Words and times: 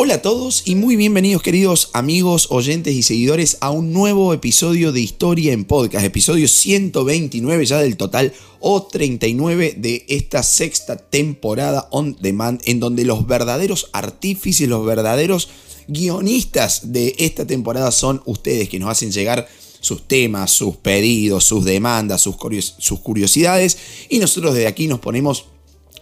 Hola 0.00 0.14
a 0.14 0.22
todos 0.22 0.62
y 0.64 0.76
muy 0.76 0.94
bienvenidos 0.94 1.42
queridos 1.42 1.90
amigos, 1.92 2.46
oyentes 2.52 2.94
y 2.94 3.02
seguidores 3.02 3.58
a 3.60 3.70
un 3.70 3.92
nuevo 3.92 4.32
episodio 4.32 4.92
de 4.92 5.00
Historia 5.00 5.52
en 5.52 5.64
Podcast, 5.64 6.06
episodio 6.06 6.46
129 6.46 7.66
ya 7.66 7.78
del 7.78 7.96
total 7.96 8.32
o 8.60 8.84
39 8.84 9.74
de 9.76 10.06
esta 10.06 10.44
sexta 10.44 10.96
temporada 10.96 11.88
on 11.90 12.16
demand 12.20 12.60
en 12.66 12.78
donde 12.78 13.04
los 13.04 13.26
verdaderos 13.26 13.90
artífices, 13.92 14.68
los 14.68 14.86
verdaderos 14.86 15.48
guionistas 15.88 16.92
de 16.92 17.16
esta 17.18 17.44
temporada 17.44 17.90
son 17.90 18.22
ustedes 18.24 18.68
que 18.68 18.78
nos 18.78 18.90
hacen 18.90 19.10
llegar 19.10 19.48
sus 19.80 20.06
temas, 20.06 20.52
sus 20.52 20.76
pedidos, 20.76 21.42
sus 21.42 21.64
demandas, 21.64 22.20
sus, 22.20 22.36
curiosidades 22.36 23.76
y 24.08 24.20
nosotros 24.20 24.54
desde 24.54 24.68
aquí 24.68 24.86
nos 24.86 25.00
ponemos 25.00 25.46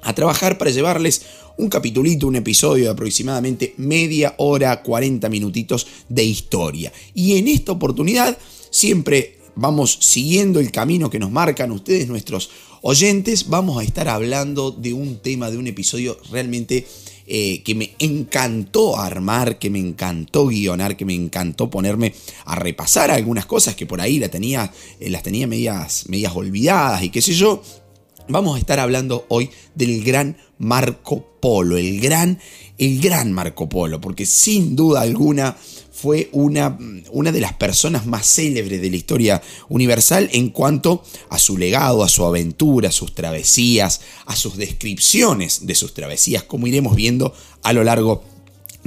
a 0.06 0.15
trabajar 0.15 0.56
para 0.56 0.70
llevarles 0.70 1.23
un 1.56 1.69
capitulito, 1.69 2.28
un 2.28 2.37
episodio 2.37 2.84
de 2.84 2.91
aproximadamente 2.91 3.74
media 3.77 4.34
hora, 4.38 4.82
40 4.82 5.29
minutitos 5.29 5.87
de 6.09 6.23
historia. 6.23 6.92
Y 7.12 7.38
en 7.38 7.48
esta 7.48 7.73
oportunidad 7.73 8.38
siempre 8.70 9.38
vamos 9.56 9.98
siguiendo 10.01 10.60
el 10.60 10.70
camino 10.70 11.10
que 11.10 11.19
nos 11.19 11.32
marcan 11.32 11.73
ustedes, 11.73 12.06
nuestros 12.06 12.51
oyentes, 12.82 13.48
vamos 13.48 13.80
a 13.80 13.84
estar 13.84 14.09
hablando 14.09 14.70
de 14.70 14.92
un 14.92 15.19
tema, 15.19 15.51
de 15.51 15.59
un 15.59 15.66
episodio 15.66 16.16
realmente 16.30 16.87
eh, 17.27 17.62
que 17.65 17.74
me 17.74 17.95
encantó 17.98 18.96
armar, 18.96 19.59
que 19.59 19.70
me 19.70 19.80
encantó 19.80 20.46
guionar, 20.46 20.96
que 20.96 21.04
me 21.04 21.15
encantó 21.15 21.68
ponerme 21.68 22.15
a 22.45 22.54
repasar 22.54 23.10
algunas 23.10 23.46
cosas 23.46 23.74
que 23.74 23.87
por 23.87 24.01
ahí 24.01 24.20
la 24.20 24.29
tenía, 24.29 24.73
eh, 25.01 25.10
las 25.10 25.24
tenía 25.24 25.48
medias, 25.48 26.04
medias 26.09 26.37
olvidadas 26.37 27.02
y 27.02 27.10
qué 27.10 27.20
sé 27.20 27.32
yo. 27.32 27.60
Vamos 28.28 28.56
a 28.56 28.58
estar 28.58 28.80
hablando 28.80 29.24
hoy 29.28 29.50
del 29.76 30.02
gran 30.02 30.37
Marco 30.59 31.24
Polo, 31.40 31.76
el 31.76 32.01
gran, 32.01 32.40
el 32.76 33.01
gran 33.01 33.32
Marco 33.32 33.68
Polo, 33.68 34.01
porque 34.01 34.26
sin 34.26 34.74
duda 34.74 35.02
alguna 35.02 35.56
fue 35.92 36.28
una, 36.32 36.76
una, 37.12 37.30
de 37.30 37.40
las 37.40 37.52
personas 37.52 38.04
más 38.04 38.26
célebres 38.26 38.82
de 38.82 38.90
la 38.90 38.96
historia 38.96 39.42
universal 39.68 40.28
en 40.32 40.51
cuanto 40.51 41.04
a 41.30 41.38
su 41.38 41.56
legado, 41.56 42.02
a 42.02 42.09
su 42.09 42.24
aventura, 42.24 42.88
a 42.88 42.92
sus 42.92 43.14
travesías, 43.14 44.01
a 44.26 44.34
sus 44.34 44.56
descripciones 44.56 45.64
de 45.64 45.76
sus 45.76 45.95
travesías, 45.95 46.42
como 46.42 46.66
iremos 46.66 46.96
viendo 46.96 47.32
a 47.62 47.73
lo 47.73 47.84
largo 47.84 48.24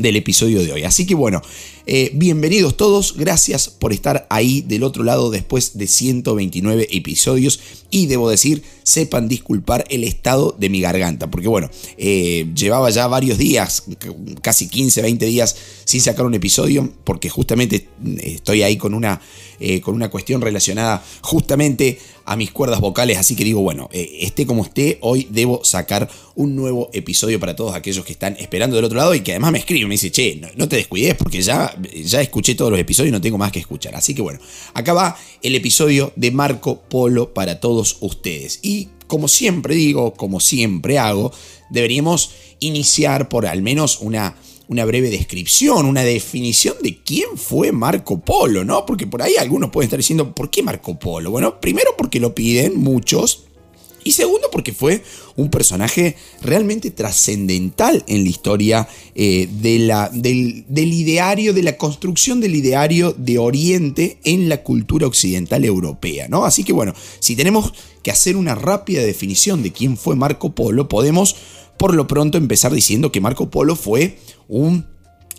del 0.02 0.16
episodio 0.16 0.64
de 0.64 0.74
hoy. 0.74 0.84
Así 0.84 1.06
que 1.06 1.16
bueno, 1.16 1.42
eh, 1.86 2.12
bienvenidos 2.14 2.78
todos, 2.78 3.16
gracias 3.18 3.70
por 3.70 3.94
estar 3.94 4.28
ahí 4.30 4.62
del 4.62 4.84
otro 4.84 5.04
lado 5.04 5.32
después 5.32 5.78
de 5.78 5.88
129 5.88 6.88
episodios 6.92 7.60
y 7.90 8.06
debo 8.06 8.30
decir, 8.30 8.64
sepan 8.84 9.28
disculpar 9.28 9.86
el 9.90 10.04
estado 10.04 10.56
de 10.60 10.70
mi 10.70 10.82
garganta, 10.82 11.32
porque 11.32 11.48
bueno, 11.48 11.70
eh, 11.98 12.48
llevaba 12.56 12.90
ya 12.92 13.08
varios 13.08 13.38
días, 13.38 13.84
casi 14.42 14.68
15, 14.68 15.02
20 15.02 15.26
días 15.26 15.56
sin 15.86 16.02
sacar 16.02 16.26
un 16.26 16.36
episodio, 16.36 16.92
porque 17.04 17.30
justamente 17.30 17.88
mm, 18.00 18.18
estoy 18.22 18.62
ahí 18.62 18.78
con 18.78 18.94
una, 18.94 19.20
eh, 19.60 19.82
con 19.82 19.96
una 19.96 20.10
cuestión 20.10 20.42
relacionada 20.42 21.04
justamente 21.22 22.00
a 22.30 22.36
mis 22.36 22.52
cuerdas 22.52 22.80
vocales, 22.80 23.18
así 23.18 23.36
que 23.36 23.44
digo, 23.44 23.62
bueno, 23.62 23.90
esté 23.92 24.46
como 24.46 24.64
esté, 24.64 25.00
hoy 25.02 25.28
debo 25.32 25.66
sacar 25.66 26.08
un 26.36 26.56
nuevo 26.56 26.92
episodio 26.94 27.40
para 27.40 27.56
todos 27.56 27.74
aquellos 27.74 28.06
que 28.06 28.12
están 28.12 28.36
esperando 28.40 28.76
del 28.76 28.86
otro 28.86 29.00
lado 29.00 29.16
y 29.16 29.22
que 29.22 29.32
además 29.32 29.52
me 29.52 29.58
escriben, 29.58 29.88
me 29.88 29.96
dice, 29.96 30.12
che, 30.12 30.40
no 30.56 30.70
te 30.70 30.76
descuides 30.76 31.16
porque 31.16 31.42
ya 31.42 31.76
ya 32.06 32.22
escuché 32.22 32.54
todos 32.54 32.70
los 32.70 32.80
episodios 32.80 33.10
y 33.10 33.12
no 33.12 33.20
tengo 33.20 33.40
más 33.40 33.52
que 33.52 33.60
escuchar. 33.60 33.96
Así 33.96 34.14
que 34.14 34.22
bueno, 34.22 34.40
acá 34.76 34.94
va 34.94 35.18
el 35.42 35.56
episodio 35.56 36.14
de 36.16 36.30
Marco 36.30 36.82
Polo 36.82 37.34
para 37.34 37.60
todos 37.60 37.98
ustedes. 38.02 38.60
Y 38.62 38.90
como 39.08 39.28
siempre 39.28 39.74
digo, 39.74 40.14
como 40.14 40.40
siempre 40.40 41.00
hago, 41.00 41.32
deberíamos 41.72 42.32
iniciar 42.60 43.28
por 43.28 43.48
al 43.48 43.64
menos 43.64 44.00
una, 44.02 44.36
una 44.70 44.86
breve 44.86 45.10
descripción, 45.10 45.88
una 45.88 46.04
definición 46.04 46.76
de 46.82 47.00
quién 47.04 47.38
fue 47.38 47.72
Marco 47.72 48.20
Polo, 48.20 48.64
¿no? 48.64 48.86
Porque 48.86 49.08
por 49.08 49.24
ahí 49.24 49.34
algunos 49.40 49.72
pueden 49.72 49.88
estar 49.88 49.98
diciendo, 49.98 50.36
¿por 50.36 50.52
qué 50.52 50.62
Marco 50.62 50.98
Polo? 50.98 51.32
Bueno, 51.32 51.60
primero 51.60 51.92
porque 51.98 52.20
lo 52.20 52.36
piden 52.36 52.80
muchos 52.80 53.46
y 54.04 54.12
segundo, 54.12 54.48
porque 54.52 54.72
fue 54.72 55.04
un 55.36 55.50
personaje 55.50 56.16
realmente 56.42 56.92
trascendental 56.92 58.04
en 58.08 58.24
la 58.24 58.30
historia 58.30 58.88
eh, 59.16 59.50
del, 59.52 60.94
ideario, 60.94 61.54
de 61.54 61.64
la 61.64 61.76
construcción 61.76 62.40
del 62.40 62.56
ideario 62.56 63.14
de 63.18 63.40
Oriente 63.40 64.20
en 64.24 64.50
la 64.50 64.62
cultura 64.62 65.08
occidental 65.08 65.66
europea. 65.66 66.28
¿no? 66.28 66.46
Así 66.46 66.64
que 66.64 66.74
bueno, 66.74 66.94
si 67.20 67.36
tenemos 67.36 67.74
que 68.04 68.12
hacer 68.12 68.38
una 68.38 68.54
rápida 68.54 69.02
definición 69.02 69.64
de 69.64 69.74
quién 69.74 69.98
fue 69.98 70.16
Marco 70.16 70.52
Polo, 70.54 70.88
podemos 70.88 71.36
por 71.80 71.96
lo 71.96 72.06
pronto 72.06 72.38
empezar 72.38 72.72
diciendo 72.72 73.12
que 73.12 73.22
Marco 73.22 73.50
Polo 73.50 73.76
fue 73.76 74.20
un 74.48 74.86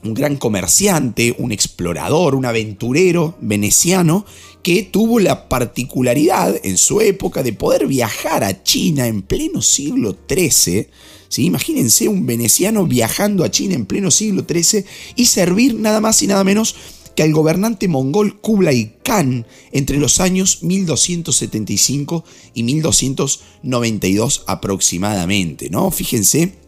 un 0.03 0.15
gran 0.15 0.37
comerciante, 0.37 1.35
un 1.39 1.53
explorador, 1.53 2.35
un 2.35 2.47
aventurero 2.47 3.37
veneciano 3.41 4.25
que 4.63 4.83
tuvo 4.83 5.21
la 5.21 5.49
particularidad 5.49 6.55
en 6.65 6.79
su 6.79 7.01
época 7.01 7.43
de 7.43 7.53
poder 7.53 7.87
viajar 7.87 8.45
a 8.45 8.63
China 8.63 9.07
en 9.07 9.23
pleno 9.23 9.63
siglo 9.63 10.17
XIII. 10.29 10.89
¿sí? 11.29 11.45
Imagínense 11.45 12.09
un 12.09 12.27
veneciano 12.27 12.87
viajando 12.87 13.45
a 13.45 13.51
China 13.51 13.75
en 13.75 13.87
pleno 13.87 14.11
siglo 14.11 14.45
XIII 14.49 14.85
y 15.17 15.27
servir 15.27 15.75
nada 15.75 16.01
más 16.01 16.23
y 16.23 16.27
nada 16.27 16.45
menos 16.45 16.77
que 17.15 17.23
al 17.23 17.33
gobernante 17.33 17.89
mongol 17.89 18.41
Kublai 18.41 18.97
Khan 19.03 19.47
entre 19.73 19.99
los 19.99 20.21
años 20.21 20.63
1275 20.63 22.25
y 22.55 22.63
1292 22.63 24.45
aproximadamente. 24.47 25.71
¿no? 25.71 25.91
Fíjense 25.91 26.61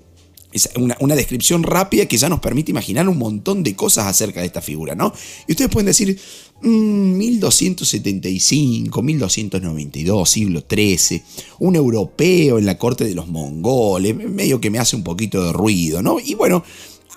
es 0.53 0.69
una, 0.77 1.17
descripción 1.17 1.63
rápida 1.63 2.07
que 2.07 2.19
ya 2.19 2.29
nos 2.29 2.41
permite 2.41 2.71
imaginar 2.71 3.09
un 3.09 3.19
montón 3.19 3.63
de 3.63 3.75
cosas 3.75 4.07
acerca 4.07 4.41
de 4.41 4.47
esta 4.47 4.61
figura, 4.61 4.95
¿no? 4.95 5.13
Y 5.47 5.53
ustedes 5.53 5.71
pueden 5.71 5.87
decir, 5.87 6.19
1275, 6.61 9.03
mm, 9.03 9.05
1292, 9.05 10.31
siglo 10.31 10.63
XIII, 10.69 11.23
un 11.59 11.77
europeo 11.77 12.59
en 12.59 12.67
la 12.67 12.77
corte 12.77 13.05
de 13.05 13.15
los 13.15 13.29
mongoles, 13.29 14.15
medio 14.15 14.61
que 14.61 14.71
me 14.71 14.79
hace 14.79 14.95
un 14.95 15.03
poquito 15.03 15.43
de 15.43 15.53
ruido, 15.53 16.03
¿no? 16.03 16.19
Y 16.21 16.35
bueno, 16.35 16.63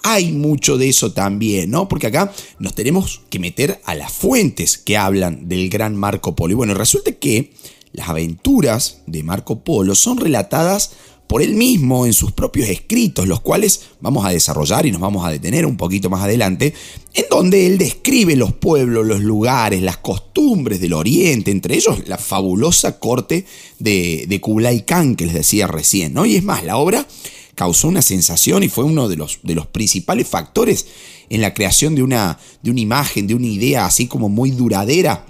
hay 0.08 0.32
mucho 0.32 0.78
de 0.78 0.88
eso 0.88 1.14
también, 1.14 1.72
¿no? 1.72 1.90
Porque 1.90 2.06
acá 2.06 2.32
nos 2.60 2.76
tenemos 2.76 3.22
que 3.32 3.40
meter 3.40 3.82
a 3.86 3.96
las 3.96 4.14
fuentes 4.14 4.78
que 4.78 4.98
hablan 4.98 5.50
del 5.50 5.68
gran 5.68 5.96
Marco 5.96 6.36
Polo. 6.36 6.52
Y 6.52 6.56
bueno, 6.56 6.76
resulta 6.76 7.12
que 7.14 7.54
las 7.92 8.08
aventuras 8.08 9.02
de 9.08 9.24
Marco 9.24 9.62
Polo 9.64 9.96
son 9.96 10.18
relatadas 10.18 10.92
por 11.26 11.42
él 11.42 11.56
mismo 11.56 12.06
en 12.06 12.14
sus 12.14 12.34
propios 12.34 12.70
escritos, 12.70 13.28
los 13.28 13.42
cuales 13.42 13.82
vamos 14.00 14.28
a 14.28 14.30
desarrollar 14.30 14.86
y 14.86 14.92
nos 14.92 15.02
vamos 15.02 15.26
a 15.26 15.32
detener 15.32 15.66
un 15.66 15.76
poquito 15.76 16.08
más 16.12 16.22
adelante, 16.22 16.76
en 17.16 17.26
donde 17.32 17.66
él 17.66 17.80
describe 17.80 18.36
los 18.36 18.54
pueblos, 18.54 19.08
los 19.08 19.22
lugares, 19.22 19.82
las 19.82 19.98
costumbres 19.98 20.80
del 20.82 20.94
Oriente, 20.94 21.50
entre 21.50 21.78
ellos 21.78 22.08
la 22.08 22.20
fabulosa 22.20 23.00
corte 23.00 23.48
de, 23.80 24.26
de 24.28 24.40
Kublai 24.40 24.86
Khan 24.86 25.16
que 25.16 25.26
les 25.26 25.34
decía 25.34 25.66
recién, 25.66 26.14
¿no? 26.14 26.28
Y 26.28 26.36
es 26.36 26.44
más, 26.44 26.64
la 26.64 26.78
obra 26.78 27.08
causó 27.56 27.88
una 27.88 28.02
sensación 28.02 28.64
y 28.64 28.70
fue 28.70 28.84
uno 28.84 29.08
de 29.08 29.16
los, 29.16 29.40
de 29.44 29.56
los 29.56 29.68
principales 29.68 30.28
factores 30.28 30.86
en 31.30 31.42
la 31.42 31.54
creación 31.54 31.96
de 31.96 32.04
una, 32.04 32.38
de 32.62 32.72
una 32.72 32.82
imagen, 32.82 33.28
de 33.28 33.36
una 33.36 33.48
idea 33.48 33.86
así 33.86 34.08
como 34.08 34.30
muy 34.30 34.52
duradera 34.52 35.26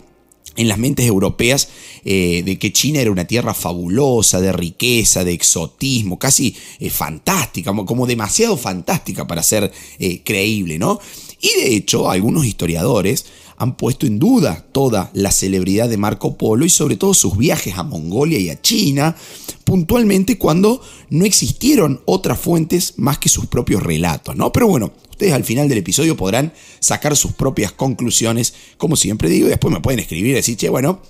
en 0.56 0.68
las 0.68 0.78
mentes 0.78 1.06
europeas 1.06 1.70
eh, 2.04 2.42
de 2.46 2.58
que 2.58 2.72
China 2.72 3.00
era 3.00 3.12
una 3.12 3.26
tierra 3.26 3.54
fabulosa, 3.54 4.40
de 4.42 4.52
riqueza, 4.52 5.24
de 5.24 5.34
exotismo, 5.34 6.18
casi 6.18 6.56
eh, 6.80 6.90
fantástica, 6.90 7.74
como, 7.74 8.08
demasiado 8.08 8.58
fantástica 8.58 9.28
para 9.28 9.44
ser 9.44 9.72
eh, 10.00 10.22
creíble, 10.24 10.80
¿no? 10.80 11.00
Y 11.42 11.50
de 11.62 11.76
hecho, 11.76 12.10
algunos 12.10 12.46
historiadores 12.46 13.26
han 13.58 13.78
puesto 13.78 14.06
en 14.06 14.20
duda 14.20 14.66
toda 14.72 15.12
la 15.14 15.32
celebridad 15.32 15.90
de 15.90 15.98
Marco 15.98 16.38
Polo 16.38 16.66
y 16.66 16.70
sobre 16.70 16.98
todo 16.98 17.14
sus 17.14 17.38
viajes 17.38 17.78
a 17.78 17.84
Mongolia 17.84 18.40
y 18.40 18.50
a 18.50 18.62
China, 18.62 19.16
puntualmente 19.64 20.38
cuando 20.38 20.82
no 21.10 21.26
existieron 21.26 22.02
otras 22.06 22.40
fuentes 22.40 22.94
más 22.98 23.18
que 23.18 23.30
sus 23.30 23.48
propios 23.48 23.82
relatos, 23.82 24.36
¿no? 24.36 24.52
Pero 24.52 24.68
bueno, 24.68 24.92
ustedes 25.10 25.34
al 25.34 25.44
final 25.44 25.70
del 25.70 25.78
episodio 25.80 26.18
podrán 26.18 26.54
sacar 26.80 27.16
sus 27.16 27.34
propias 27.34 27.72
conclusiones, 27.72 28.54
como 28.78 28.96
siempre 28.96 29.30
digo, 29.30 29.48
y 29.48 29.50
después 29.50 29.74
me 29.74 29.82
pueden 29.82 30.00
escribir 30.00 30.32
y 30.32 30.36
decir, 30.36 30.58
che, 30.58 30.70
bueno, 30.70 31.02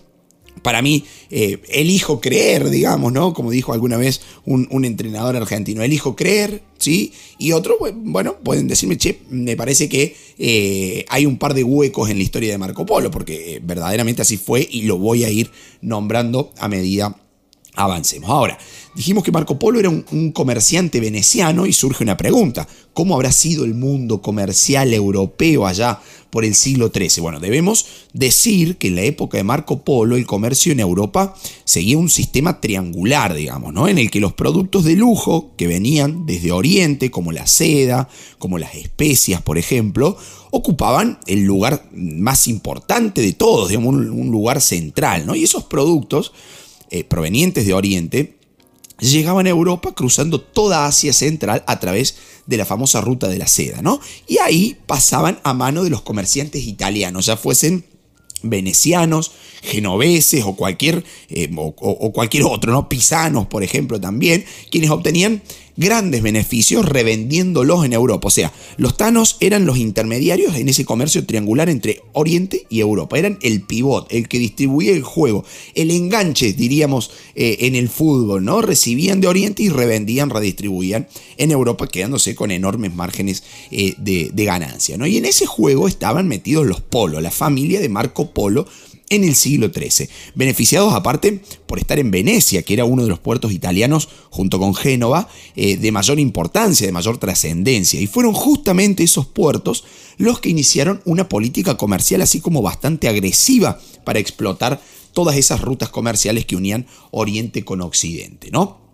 para 0.62 0.81
mí, 0.81 1.06
eh, 1.30 1.60
elijo 1.69 2.22
creer, 2.22 2.69
digamos, 2.69 3.12
¿no? 3.12 3.34
Como 3.34 3.52
dijo 3.52 3.74
alguna 3.74 3.98
vez 3.98 4.22
un, 4.46 4.86
entrenador 4.86 5.36
argentino, 5.36 5.84
elijo 5.84 6.16
creer, 6.16 6.62
¿sí? 6.78 7.13
Y 7.38 7.52
otro, 7.52 7.78
bueno, 7.94 8.38
pueden 8.44 8.68
decirme, 8.68 8.98
che, 8.98 9.19
me 9.30 9.56
parece 9.56 9.90
que 9.90 10.16
eh, 10.38 11.06
hay 11.10 11.25
un 11.25 11.38
par 11.38 11.54
de 11.54 11.63
huecos 11.63 12.10
en 12.10 12.18
la 12.18 12.24
historia 12.24 12.52
de 12.52 12.57
Marco 12.57 12.86
Polo, 12.86 13.12
porque 13.12 13.56
eh, 13.56 13.62
verdaderamente 13.63 14.22
así 14.22 14.38
fue 14.38 14.68
y 14.69 14.84
lo 14.84 14.98
voy 14.98 15.24
a 15.24 15.30
ir 15.30 15.52
nombrando 15.81 16.52
a 16.58 16.68
medida 16.68 17.16
Avancemos. 17.75 18.30
Ahora, 18.30 18.57
dijimos 18.95 19.24
que 19.24 19.31
Marco 19.31 19.60
Polo 19.60 19.80
era 19.80 19.89
un, 19.89 20.31
comerciante 20.31 21.00
veneciano 21.00 21.66
y 21.66 21.74
surge 21.74 22.04
una 22.04 22.18
pregunta. 22.18 22.68
¿Cómo 22.94 23.16
habrá 23.16 23.31
sido 23.31 23.66
el 23.66 23.74
mundo 23.74 24.22
comercial 24.22 24.94
europeo 24.94 25.68
allá 25.68 26.00
por 26.30 26.45
el 26.45 26.56
siglo 26.56 26.92
XIII? 26.94 27.22
Bueno, 27.22 27.39
debemos 27.39 27.86
decir 28.13 28.77
que 28.77 28.88
en 28.88 28.95
la 28.95 29.01
época 29.01 29.38
de 29.38 29.44
Marco 29.44 29.83
Polo 29.83 30.16
el 30.16 30.25
comercio 30.25 30.72
en 30.72 30.80
Europa 30.80 31.36
seguía 31.66 31.98
un 31.98 32.10
sistema 32.10 32.62
triangular, 32.62 33.33
digamos, 33.33 33.74
¿no? 33.74 33.88
En 33.88 33.98
el 33.98 34.10
que 34.10 34.22
los 34.22 34.33
productos 34.33 34.86
de 34.86 34.95
lujo 34.95 35.51
que 35.57 35.68
venían 35.68 36.25
desde 36.25 36.54
Oriente, 36.54 37.12
como 37.12 37.33
la 37.33 37.48
seda, 37.48 38.07
como 38.39 38.57
las 38.57 38.75
especias, 38.75 39.42
por 39.42 39.57
ejemplo, 39.57 40.18
ocupaban 40.51 41.19
el 41.27 41.44
lugar 41.44 41.89
más 41.94 42.48
importante 42.48 43.22
de 43.22 43.33
todos, 43.33 43.69
digamos, 43.69 43.94
un, 43.95 44.31
lugar 44.31 44.62
central, 44.62 45.25
¿no? 45.25 45.36
Y 45.36 45.44
esos 45.44 45.66
productos 45.66 46.31
eh, 46.90 47.04
provenientes 47.04 47.66
de 47.66 47.74
Oriente 47.74 48.36
llegaban 49.00 49.46
a 49.46 49.50
Europa 49.50 49.94
cruzando 49.94 50.40
toda 50.40 50.86
Asia 50.86 51.14
Central 51.14 51.64
a 51.68 51.80
través 51.80 52.16
de 52.46 52.58
la 52.58 52.66
famosa 52.66 53.02
ruta 53.02 53.28
de 53.28 53.38
la 53.38 53.48
seda, 53.48 53.82
¿no? 53.82 54.00
Y 54.28 54.38
ahí 54.38 54.78
pasaban 54.86 55.40
a 55.44 55.54
mano 55.54 55.84
de 55.84 55.90
los 55.90 56.02
comerciantes 56.02 56.66
italianos, 56.66 57.26
ya 57.26 57.38
fuesen 57.38 57.86
venecianos, 58.42 59.32
genoveses 59.66 60.44
o 60.46 60.56
cualquier, 60.56 61.04
eh, 61.30 61.50
o, 61.56 62.12
cualquier 62.12 62.44
otro, 62.44 62.72
¿no? 62.72 62.90
Pisanos, 62.90 63.48
por 63.48 63.64
ejemplo, 63.64 64.00
también, 64.00 64.46
quienes 64.70 64.90
obtenían 64.90 65.42
grandes 65.78 66.22
beneficios 66.22 66.86
revendiéndolos 66.86 67.86
en 67.86 67.94
Europa. 67.94 68.28
O 68.28 68.32
sea, 68.32 68.54
los 68.78 68.96
tanos 68.98 69.38
eran 69.40 69.66
los 69.66 69.78
intermediarios 69.78 70.56
en 70.56 70.70
ese 70.70 70.86
comercio 70.86 71.26
triangular 71.26 71.70
entre 71.70 72.02
Oriente 72.14 72.66
y 72.70 72.80
Europa. 72.80 73.18
Eran 73.18 73.38
el 73.42 73.62
pivot, 73.62 74.08
el 74.12 74.28
que 74.28 74.40
distribuía 74.40 74.94
el 74.94 75.04
juego, 75.04 75.44
el 75.74 75.92
enganche, 75.92 76.54
diríamos, 76.54 77.12
eh, 77.36 77.58
en 77.62 77.76
el 77.76 77.90
fútbol, 77.90 78.46
¿no? 78.46 78.62
Recibían 78.62 79.22
de 79.22 79.28
Oriente 79.28 79.64
y 79.64 79.70
revendían, 79.70 80.30
redistribuían 80.30 81.08
en 81.38 81.52
Europa, 81.52 81.88
quedándose 81.88 82.36
con 82.36 82.52
enormes 82.52 82.94
márgenes 82.94 83.44
eh, 83.72 83.96
de, 83.98 84.30
de 84.34 84.46
ganancia, 84.46 84.98
¿no? 84.98 85.08
Y 85.08 85.18
en 85.18 85.26
ese 85.26 85.46
juego 85.46 85.88
estaban 85.88 86.28
metidos 86.28 86.66
los 86.66 86.82
Polo, 86.82 87.20
la 87.20 87.32
familia 87.32 87.82
de 87.82 87.90
Marco 87.90 88.32
Polo, 88.32 88.68
en 89.10 89.24
el 89.24 89.36
siglo 89.36 89.72
XIII, 89.74 90.10
beneficiados 90.34 90.94
aparte 90.94 91.42
por 91.68 91.80
estar 91.80 92.00
en 92.00 92.12
Venecia, 92.12 92.63
que 92.63 92.74
era 92.74 92.86
uno 92.86 93.04
de 93.04 93.10
los 93.10 93.19
puertos 93.19 93.52
italianos, 93.52 94.10
junto 94.30 94.60
con 94.60 94.74
Génova, 94.75 95.30
eh, 95.56 95.78
de 95.78 95.92
mayor 95.92 96.19
importancia, 96.19 96.86
de 96.86 96.94
mayor 96.94 97.18
trascendencia. 97.18 98.00
Y 98.00 98.07
fueron 98.07 98.34
justamente 98.34 99.04
esos 99.04 99.28
puertos 99.28 99.84
los 100.18 100.40
que 100.40 100.50
iniciaron 100.50 101.02
una 101.06 101.30
política 101.30 101.78
comercial 101.78 102.22
así 102.22 102.40
como 102.40 102.62
bastante 102.62 103.07
agresiva 103.07 103.80
para 104.04 104.19
explotar 104.19 104.81
todas 105.13 105.38
esas 105.38 105.62
rutas 105.62 105.90
comerciales 105.90 106.46
que 106.46 106.56
unían 106.56 106.88
Oriente 107.12 107.63
con 107.63 107.81
Occidente, 107.81 108.50
¿no? 108.51 108.85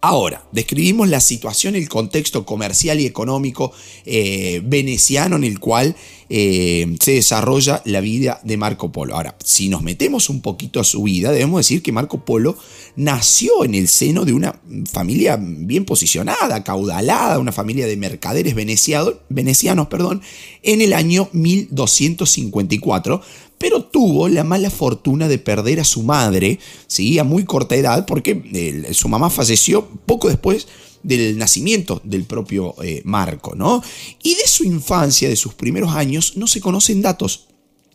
Ahora, 0.00 0.44
describimos 0.52 1.08
la 1.08 1.20
situación, 1.20 1.74
el 1.74 1.88
contexto 1.88 2.44
comercial 2.44 3.00
y 3.00 3.06
económico 3.06 3.72
eh, 4.04 4.60
veneciano 4.64 5.36
en 5.36 5.44
el 5.44 5.58
cual 5.58 5.96
eh, 6.28 6.96
se 7.00 7.12
desarrolla 7.12 7.82
la 7.84 8.00
vida 8.00 8.40
de 8.44 8.56
Marco 8.56 8.92
Polo. 8.92 9.14
Ahora, 9.14 9.36
si 9.42 9.68
nos 9.68 9.82
metemos 9.82 10.28
un 10.28 10.42
poquito 10.42 10.80
a 10.80 10.84
su 10.84 11.04
vida, 11.04 11.30
debemos 11.32 11.60
decir 11.60 11.82
que 11.82 11.92
Marco 11.92 12.24
Polo 12.24 12.56
nació 12.96 13.64
en 13.64 13.74
el 13.74 13.88
seno 13.88 14.24
de 14.24 14.32
una 14.32 14.60
familia 14.90 15.38
bien 15.40 15.84
posicionada, 15.84 16.62
caudalada, 16.64 17.38
una 17.38 17.52
familia 17.52 17.86
de 17.86 17.96
mercaderes 17.96 18.54
venecianos, 18.54 19.86
perdón, 19.88 20.20
en 20.62 20.82
el 20.82 20.92
año 20.92 21.28
1254 21.32 23.22
pero 23.58 23.84
tuvo 23.84 24.28
la 24.28 24.44
mala 24.44 24.70
fortuna 24.70 25.28
de 25.28 25.38
perder 25.38 25.80
a 25.80 25.84
su 25.84 26.02
madre, 26.02 26.58
¿sí? 26.86 27.18
a 27.18 27.24
muy 27.24 27.44
corta 27.44 27.74
edad, 27.74 28.06
porque 28.06 28.42
eh, 28.52 28.92
su 28.92 29.08
mamá 29.08 29.30
falleció 29.30 29.88
poco 30.06 30.28
después 30.28 30.66
del 31.02 31.38
nacimiento 31.38 32.00
del 32.04 32.24
propio 32.24 32.74
eh, 32.82 33.00
Marco, 33.04 33.54
¿no? 33.54 33.82
Y 34.22 34.34
de 34.34 34.46
su 34.46 34.64
infancia, 34.64 35.28
de 35.28 35.36
sus 35.36 35.54
primeros 35.54 35.94
años, 35.94 36.36
no 36.36 36.46
se 36.46 36.60
conocen 36.60 37.00
datos. 37.00 37.46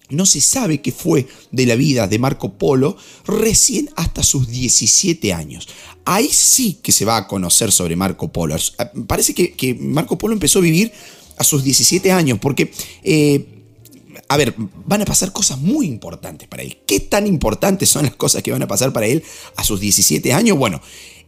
No 0.10 0.26
se 0.26 0.42
sabe 0.42 0.82
qué 0.82 0.92
fue 0.92 1.28
de 1.52 1.66
la 1.66 1.76
vida 1.76 2.08
de 2.08 2.20
Marco 2.20 2.54
Polo 2.54 2.98
recién 3.26 3.90
hasta 3.96 4.24
sus 4.24 4.50
17 4.50 5.32
años. 5.34 5.70
Ahí 6.04 6.28
sí 6.30 6.80
que 6.82 6.92
se 6.92 7.06
va 7.06 7.16
a 7.16 7.28
conocer 7.28 7.72
sobre 7.72 7.96
Marco 7.96 8.30
Polo. 8.30 8.56
Parece 9.08 9.34
que, 9.34 9.78
Marco 9.80 10.18
Polo 10.18 10.34
empezó 10.34 10.60
a 10.60 10.64
vivir 10.64 10.92
a 11.38 11.44
sus 11.44 11.64
17 11.64 12.12
años 12.12 12.40
porque... 12.40 12.72
Eh, 13.04 13.58
a 14.32 14.38
ver, 14.38 14.56
van 14.58 15.02
a 15.02 15.06
pasar 15.06 15.34
cosas 15.34 15.60
muy 15.60 15.88
importantes 15.88 16.48
para 16.48 16.64
él. 16.64 16.80
¿Qué 16.88 17.02
tan 17.02 17.28
importantes 17.28 17.90
son 17.90 18.06
las 18.06 18.16
cosas 18.16 18.42
que 18.42 18.52
van 18.52 18.62
a 18.62 18.68
pasar 18.68 18.94
para 18.94 19.06
él 19.06 19.24
a 19.58 19.64
sus 19.66 19.82
17 19.82 20.32
años? 20.32 20.58
Bueno, 20.58 20.82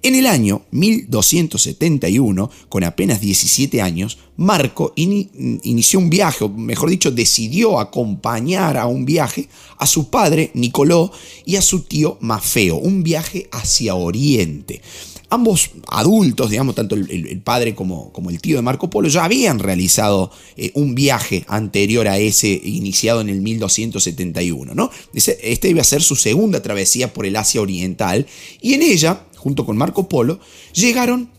en 0.04 0.16
el 0.16 0.28
año 0.28 0.64
1271, 0.72 2.52
con 2.68 2.84
apenas 2.84 3.22
17 3.22 3.82
años, 3.82 4.18
Marco 4.36 4.94
inició 4.96 6.00
un 6.00 6.10
viaje, 6.10 6.44
o 6.44 6.50
mejor 6.50 6.90
dicho, 6.90 7.10
decidió 7.10 7.80
acompañar 7.80 8.78
a 8.78 8.86
un 8.86 9.06
viaje 9.06 9.48
a 9.78 9.88
su 9.88 10.10
padre 10.10 10.52
Nicoló 10.56 11.12
y 11.46 11.56
a 11.56 11.62
su 11.62 11.84
tío 11.84 12.18
Mafeo, 12.20 12.76
un 12.76 13.04
viaje 13.04 13.48
hacia 13.52 13.96
Oriente. 13.96 14.82
Ambos 15.30 15.72
adultos, 15.88 16.52
digamos, 16.52 16.76
tanto 16.76 16.96
el, 16.96 17.42
padre 17.42 17.74
como, 17.74 18.12
el 18.30 18.42
tío 18.42 18.58
de 18.58 18.62
Marco 18.62 18.90
Polo, 18.90 19.08
ya 19.08 19.24
habían 19.24 19.58
realizado 19.58 20.32
eh, 20.58 20.72
un 20.76 20.94
viaje 20.94 21.44
anterior 21.48 22.08
a 22.08 22.20
ese 22.20 22.50
iniciado 22.50 23.22
en 23.22 23.30
el 23.30 23.42
1271. 23.42 24.76
¿no? 24.76 24.92
Este 25.14 25.70
iba 25.70 25.82
a 25.82 25.86
ser 25.86 26.04
su 26.04 26.16
segunda 26.16 26.62
travesía 26.62 27.14
por 27.14 27.26
el 27.26 27.36
Asia 27.36 27.62
Oriental 27.62 28.28
y 28.62 28.76
en 28.76 28.84
ella 28.84 29.26
junto 29.44 29.66
con 29.66 29.76
Marco 29.76 30.08
Polo, 30.08 30.40
llegaron 30.74 31.30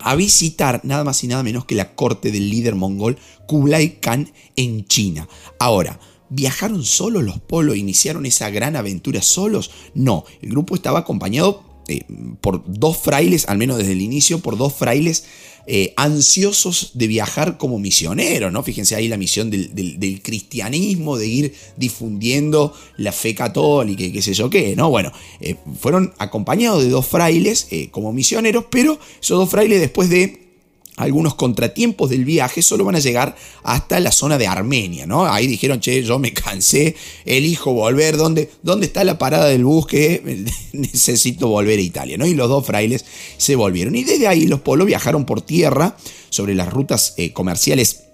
a 0.00 0.16
visitar 0.16 0.80
nada 0.82 1.04
más 1.04 1.22
y 1.22 1.28
nada 1.28 1.44
menos 1.44 1.64
que 1.66 1.76
la 1.76 1.94
corte 1.94 2.32
del 2.32 2.50
líder 2.50 2.74
mongol 2.74 3.16
Kublai 3.46 4.00
Khan 4.00 4.32
en 4.56 4.84
China. 4.86 5.28
Ahora, 5.60 6.00
¿viajaron 6.30 6.84
solos 6.84 7.22
los 7.22 7.38
Polo? 7.38 7.76
¿Iniciaron 7.76 8.26
esa 8.26 8.50
gran 8.50 8.74
aventura 8.74 9.22
solos? 9.22 9.70
No, 9.94 10.24
el 10.42 10.50
grupo 10.50 10.74
estaba 10.74 10.98
acompañado 10.98 11.62
eh, 11.88 12.02
por 12.40 12.62
dos 12.66 12.98
frailes, 12.98 13.46
al 13.48 13.58
menos 13.58 13.78
desde 13.78 13.92
el 13.92 14.02
inicio, 14.02 14.38
por 14.38 14.56
dos 14.56 14.72
frailes 14.74 15.24
eh, 15.66 15.94
ansiosos 15.96 16.90
de 16.94 17.06
viajar 17.06 17.56
como 17.56 17.78
misioneros, 17.78 18.52
¿no? 18.52 18.62
Fíjense 18.62 18.94
ahí 18.94 19.08
la 19.08 19.16
misión 19.16 19.50
del, 19.50 20.20
cristianismo, 20.22 21.16
de 21.16 21.26
ir 21.26 21.54
difundiendo 21.76 22.74
la 22.96 23.12
fe 23.12 23.34
católica 23.34 24.02
y 24.02 24.12
qué 24.12 24.22
sé 24.22 24.34
yo 24.34 24.50
qué, 24.50 24.76
¿no? 24.76 24.90
Bueno, 24.90 25.12
eh, 25.40 25.56
fueron 25.78 26.12
acompañados 26.18 26.82
de 26.82 26.90
dos 26.90 27.06
frailes 27.06 27.68
como 27.90 28.12
misioneros, 28.12 28.66
pero 28.70 28.98
esos 29.20 29.38
dos 29.38 29.50
frailes 29.50 29.80
después 29.80 30.10
de 30.10 30.43
algunos 30.96 31.34
contratiempos 31.34 32.10
del 32.10 32.24
viaje 32.24 32.62
solo 32.62 32.84
van 32.84 32.94
a 32.94 33.00
llegar 33.00 33.34
hasta 33.62 33.98
la 34.00 34.12
zona 34.12 34.38
de 34.38 34.46
Armenia, 34.46 35.06
¿no? 35.06 35.26
Ahí 35.26 35.46
dijeron, 35.46 35.80
che, 35.80 36.02
yo 36.02 36.18
me 36.18 36.32
cansé, 36.32 36.94
elijo 37.24 37.72
volver, 37.72 38.16
¿dónde, 38.16 38.50
dónde 38.62 38.86
está 38.86 39.02
la 39.02 39.18
parada 39.18 39.46
del 39.46 39.64
bus 39.64 39.86
que 39.86 40.46
necesito 40.72 41.48
volver 41.48 41.78
a 41.78 41.82
Italia, 41.82 42.16
¿no? 42.16 42.26
Y 42.26 42.34
los 42.34 42.48
dos 42.48 42.64
frailes 42.64 43.04
se 43.36 43.56
volvieron. 43.56 43.94
Y 43.96 44.04
desde 44.04 44.28
ahí 44.28 44.46
los 44.46 44.60
polos 44.60 44.86
viajaron 44.86 45.24
por 45.24 45.42
tierra 45.42 45.96
sobre 46.30 46.54
las 46.54 46.72
rutas 46.72 47.14
eh, 47.16 47.32
comerciales 47.32 48.04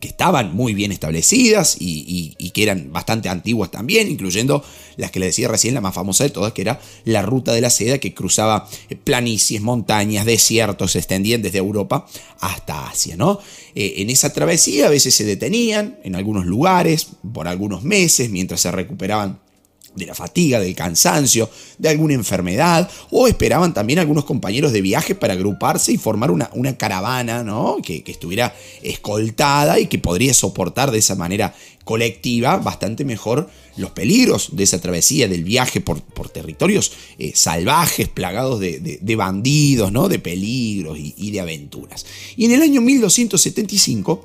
que 0.00 0.08
estaban 0.08 0.54
muy 0.54 0.74
bien 0.74 0.92
establecidas 0.92 1.76
y, 1.78 2.34
que 2.54 2.62
eran 2.62 2.92
bastante 2.92 3.28
antiguas 3.28 3.70
también, 3.70 4.10
incluyendo 4.10 4.64
las 4.96 5.10
que 5.10 5.20
le 5.20 5.26
decía 5.26 5.48
recién, 5.48 5.74
la 5.74 5.80
más 5.80 5.94
famosa 5.94 6.24
de 6.24 6.30
todas, 6.30 6.52
que 6.52 6.62
era 6.62 6.80
la 7.04 7.22
ruta 7.22 7.52
de 7.52 7.60
la 7.60 7.70
seda 7.70 7.98
que 7.98 8.14
cruzaba 8.14 8.68
eh, 8.88 8.96
planicies, 8.96 9.60
montañas, 9.60 10.24
desiertos, 10.24 10.92
se 10.92 10.98
extendían 10.98 11.42
desde 11.42 11.58
Europa 11.58 12.06
hasta 12.40 12.88
Asia. 12.88 13.16
¿no? 13.16 13.40
Eh, 13.74 13.94
en 13.98 14.10
esa 14.10 14.32
travesía 14.32 14.86
a 14.86 14.90
veces 14.90 15.14
se 15.14 15.24
detenían 15.24 15.98
en 16.02 16.16
algunos 16.16 16.46
lugares 16.46 17.08
por 17.32 17.48
algunos 17.48 17.82
meses 17.82 18.30
mientras 18.30 18.60
se 18.60 18.70
recuperaban 18.70 19.40
de 19.96 20.06
la 20.06 20.14
fatiga, 20.14 20.60
del 20.60 20.74
cansancio, 20.74 21.50
de 21.78 21.88
alguna 21.88 22.14
enfermedad, 22.14 22.88
o 23.10 23.26
esperaban 23.26 23.74
también 23.74 23.98
algunos 23.98 24.24
compañeros 24.24 24.72
de 24.72 24.80
viaje 24.82 25.14
para 25.14 25.32
agruparse 25.32 25.92
y 25.92 25.98
formar 25.98 26.30
una, 26.30 26.50
una 26.52 26.76
caravana 26.76 27.42
¿no? 27.42 27.78
que, 27.82 28.02
estuviera 28.06 28.54
escoltada 28.82 29.80
y 29.80 29.86
que 29.86 29.98
podría 29.98 30.34
soportar 30.34 30.90
de 30.90 30.98
esa 30.98 31.14
manera 31.16 31.54
colectiva 31.84 32.56
bastante 32.56 33.04
mejor 33.04 33.48
los 33.76 33.90
peligros 33.90 34.56
de 34.56 34.64
esa 34.64 34.80
travesía, 34.80 35.28
del 35.28 35.44
viaje 35.44 35.80
por, 35.80 36.00
por 36.02 36.28
territorios 36.28 36.92
eh, 37.18 37.32
salvajes, 37.34 38.08
plagados 38.08 38.58
de, 38.58 39.16
bandidos, 39.16 39.92
¿no? 39.92 40.08
de 40.08 40.18
peligros 40.18 40.98
y, 40.98 41.14
y 41.16 41.30
de 41.30 41.40
aventuras. 41.40 42.06
Y 42.36 42.46
en 42.46 42.52
el 42.52 42.62
año 42.62 42.80
1275, 42.80 44.24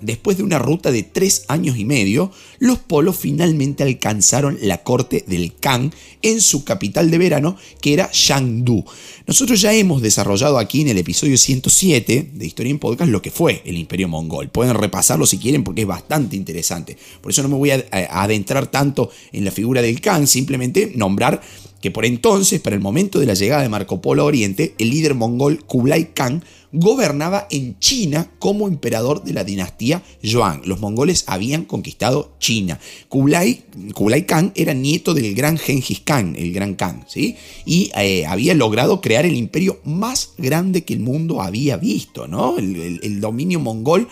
Después 0.00 0.36
de 0.36 0.42
una 0.42 0.58
ruta 0.58 0.92
de 0.92 1.02
tres 1.02 1.44
años 1.48 1.76
y 1.76 1.84
medio, 1.84 2.30
los 2.58 2.78
polos 2.78 3.16
finalmente 3.16 3.82
alcanzaron 3.82 4.58
la 4.62 4.82
corte 4.82 5.24
del 5.26 5.54
Khan 5.54 5.92
en 6.22 6.40
su 6.40 6.64
capital 6.64 7.10
de 7.10 7.18
verano, 7.18 7.56
que 7.80 7.94
era 7.94 8.10
Shangdu. 8.12 8.84
Nosotros 9.26 9.60
ya 9.60 9.72
hemos 9.72 10.02
desarrollado 10.02 10.58
aquí 10.58 10.82
en 10.82 10.88
el 10.88 10.98
episodio 10.98 11.36
107 11.36 12.30
de 12.32 12.46
Historia 12.46 12.70
en 12.70 12.78
Podcast 12.78 13.10
lo 13.10 13.22
que 13.22 13.30
fue 13.30 13.62
el 13.64 13.76
Imperio 13.76 14.08
Mongol. 14.08 14.48
Pueden 14.48 14.74
repasarlo 14.74 15.26
si 15.26 15.38
quieren 15.38 15.64
porque 15.64 15.82
es 15.82 15.86
bastante 15.86 16.36
interesante. 16.36 16.96
Por 17.20 17.32
eso 17.32 17.42
no 17.42 17.48
me 17.48 17.56
voy 17.56 17.70
a 17.70 17.84
adentrar 18.10 18.68
tanto 18.68 19.10
en 19.32 19.44
la 19.44 19.50
figura 19.50 19.82
del 19.82 20.00
Khan, 20.00 20.26
simplemente 20.26 20.92
nombrar 20.94 21.40
que 21.80 21.90
por 21.90 22.04
entonces, 22.04 22.60
para 22.60 22.74
el 22.74 22.82
momento 22.82 23.20
de 23.20 23.26
la 23.26 23.34
llegada 23.34 23.62
de 23.62 23.68
Marco 23.68 24.00
Polo 24.00 24.22
a 24.22 24.26
Oriente, 24.26 24.74
el 24.78 24.90
líder 24.90 25.14
mongol 25.14 25.64
Kublai 25.64 26.12
Khan 26.12 26.42
gobernaba 26.72 27.46
en 27.50 27.78
China 27.78 28.30
como 28.38 28.68
emperador 28.68 29.24
de 29.24 29.32
la 29.32 29.44
dinastía 29.44 30.02
Yuan. 30.22 30.62
Los 30.64 30.80
mongoles 30.80 31.24
habían 31.26 31.64
conquistado 31.64 32.32
China. 32.38 32.78
Kublai, 33.08 33.64
Kublai 33.94 34.26
Khan 34.26 34.52
era 34.54 34.74
nieto 34.74 35.14
del 35.14 35.34
gran 35.34 35.58
Genghis 35.58 36.00
Khan, 36.00 36.36
el 36.36 36.52
gran 36.52 36.74
Khan, 36.74 37.04
¿sí? 37.08 37.36
y 37.64 37.90
eh, 37.96 38.26
había 38.26 38.54
logrado 38.54 39.00
crear 39.00 39.24
el 39.24 39.36
imperio 39.36 39.80
más 39.84 40.32
grande 40.38 40.84
que 40.84 40.94
el 40.94 41.00
mundo 41.00 41.40
había 41.40 41.76
visto. 41.76 42.26
¿no? 42.26 42.58
el 42.58 43.20
dominio 43.20 43.60
mongol 43.60 44.08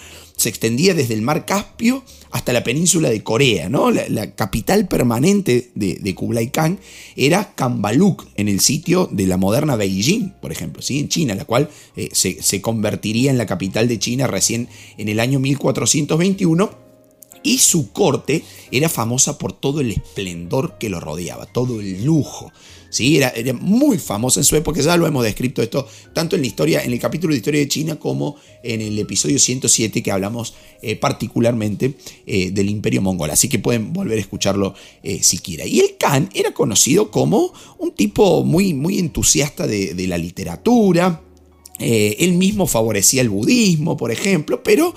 se 0.47 0.51
extendía 0.51 0.95
desde 0.95 1.15
el 1.15 1.23
mar 1.23 1.45
Caspio 1.45 2.05
hasta 2.31 2.53
la 2.53 2.63
península 2.63 3.11
de 3.11 3.25
Corea. 3.25 3.69
¿no? 3.69 3.91
La, 3.91 4.31
capital 4.37 4.87
permanente 4.87 5.73
de, 5.75 6.15
Kublai 6.15 6.51
Khan 6.51 6.79
era 7.17 7.53
Kambaluk, 7.57 8.25
en 8.37 8.49
el 8.49 8.61
sitio 8.61 9.09
de 9.11 9.27
la 9.27 9.39
moderna 9.39 9.75
Beijing, 9.75 10.35
por 10.41 10.53
ejemplo, 10.53 10.83
¿sí? 10.83 11.01
en 11.01 11.09
China, 11.09 11.35
la 11.35 11.47
cual 11.47 11.69
eh, 11.97 12.11
se, 12.13 12.41
se 12.41 12.61
convertiría 12.61 13.33
en 13.33 13.39
la 13.39 13.47
capital 13.47 13.89
de 13.89 13.99
China 13.99 14.29
recién 14.29 14.69
en 14.99 15.09
el 15.09 15.19
año 15.19 15.41
1421 15.41 16.86
y 17.43 17.59
su 17.59 17.93
corte 17.93 18.45
era 18.71 18.89
famosa 18.89 19.39
por 19.39 19.53
todo 19.53 19.81
el 19.81 19.91
esplendor 19.93 20.79
que 20.79 20.89
lo 20.89 21.01
rodeaba, 21.01 21.47
todo 21.47 21.81
el 21.81 22.05
lujo. 22.05 22.53
¿sí? 22.91 23.17
Era, 23.17 23.29
era, 23.31 23.53
muy 23.53 23.99
famosa 23.99 24.41
en 24.41 24.45
su 24.45 24.57
época, 24.57 24.81
ya 24.81 24.97
lo 24.97 25.07
hemos 25.07 25.25
descrito 25.25 25.63
esto 25.63 25.87
tanto 26.13 26.37
en 26.37 26.43
la 26.43 26.49
historia, 26.49 26.83
en 26.83 26.93
el 26.93 26.99
capítulo 26.99 27.33
de 27.33 27.39
historia 27.39 27.61
de 27.61 27.69
China 27.69 27.97
como 27.97 28.37
en 28.63 28.81
el 28.81 28.99
episodio 28.99 29.39
107 29.39 30.03
que 30.03 30.11
hablamos 30.11 30.55
eh, 30.83 30.97
particularmente 30.97 31.95
eh, 32.27 32.51
del 32.51 32.71
imperio 32.71 33.03
mongol. 33.03 33.31
Así 33.31 33.49
que 33.49 33.59
pueden 33.59 33.93
volver 33.93 34.19
a 34.19 34.21
escucharlo 34.21 34.75
eh, 35.03 35.21
si 35.23 35.39
quieren. 35.39 35.69
Y 35.69 35.81
el 35.81 35.97
Khan 35.99 36.31
era 36.35 36.53
conocido 36.53 37.11
como 37.11 37.53
un 37.79 37.93
tipo 37.93 38.45
muy, 38.45 38.75
muy 38.75 38.99
entusiasta 38.99 39.67
de 39.67 40.07
la 40.07 40.19
literatura, 40.19 41.23
eh, 41.79 42.17
él 42.21 42.33
mismo 42.33 42.67
favorecía 42.67 43.21
el 43.21 43.29
budismo, 43.29 43.97
por 43.97 44.11
ejemplo, 44.11 44.63
pero 44.63 44.95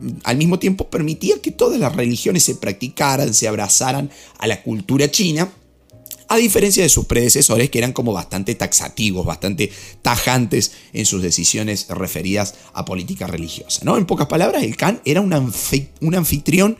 mm, 0.00 0.08
al 0.24 0.36
mismo 0.36 0.58
tiempo 0.58 0.88
permitía 0.88 1.40
que 1.42 1.50
todas 1.50 1.78
las 1.78 1.94
religiones 1.94 2.42
se 2.42 2.54
practicaran, 2.54 3.34
se 3.34 3.48
abrazaran 3.48 4.10
a 4.38 4.46
la 4.46 4.62
cultura 4.62 5.10
china, 5.10 5.52
a 6.28 6.36
diferencia 6.38 6.82
de 6.82 6.88
sus 6.88 7.04
predecesores 7.04 7.68
que 7.68 7.76
eran 7.76 7.92
como 7.92 8.14
bastante 8.14 8.54
taxativos, 8.54 9.26
bastante 9.26 9.70
tajantes 10.00 10.72
en 10.94 11.04
sus 11.04 11.20
decisiones 11.20 11.88
referidas 11.90 12.54
a 12.72 12.86
política 12.86 13.26
religiosa. 13.26 13.82
¿no? 13.84 13.98
En 13.98 14.06
pocas 14.06 14.28
palabras, 14.28 14.62
el 14.62 14.74
Khan 14.74 15.02
era 15.04 15.20
un, 15.20 15.34
anfitrión 16.14 16.78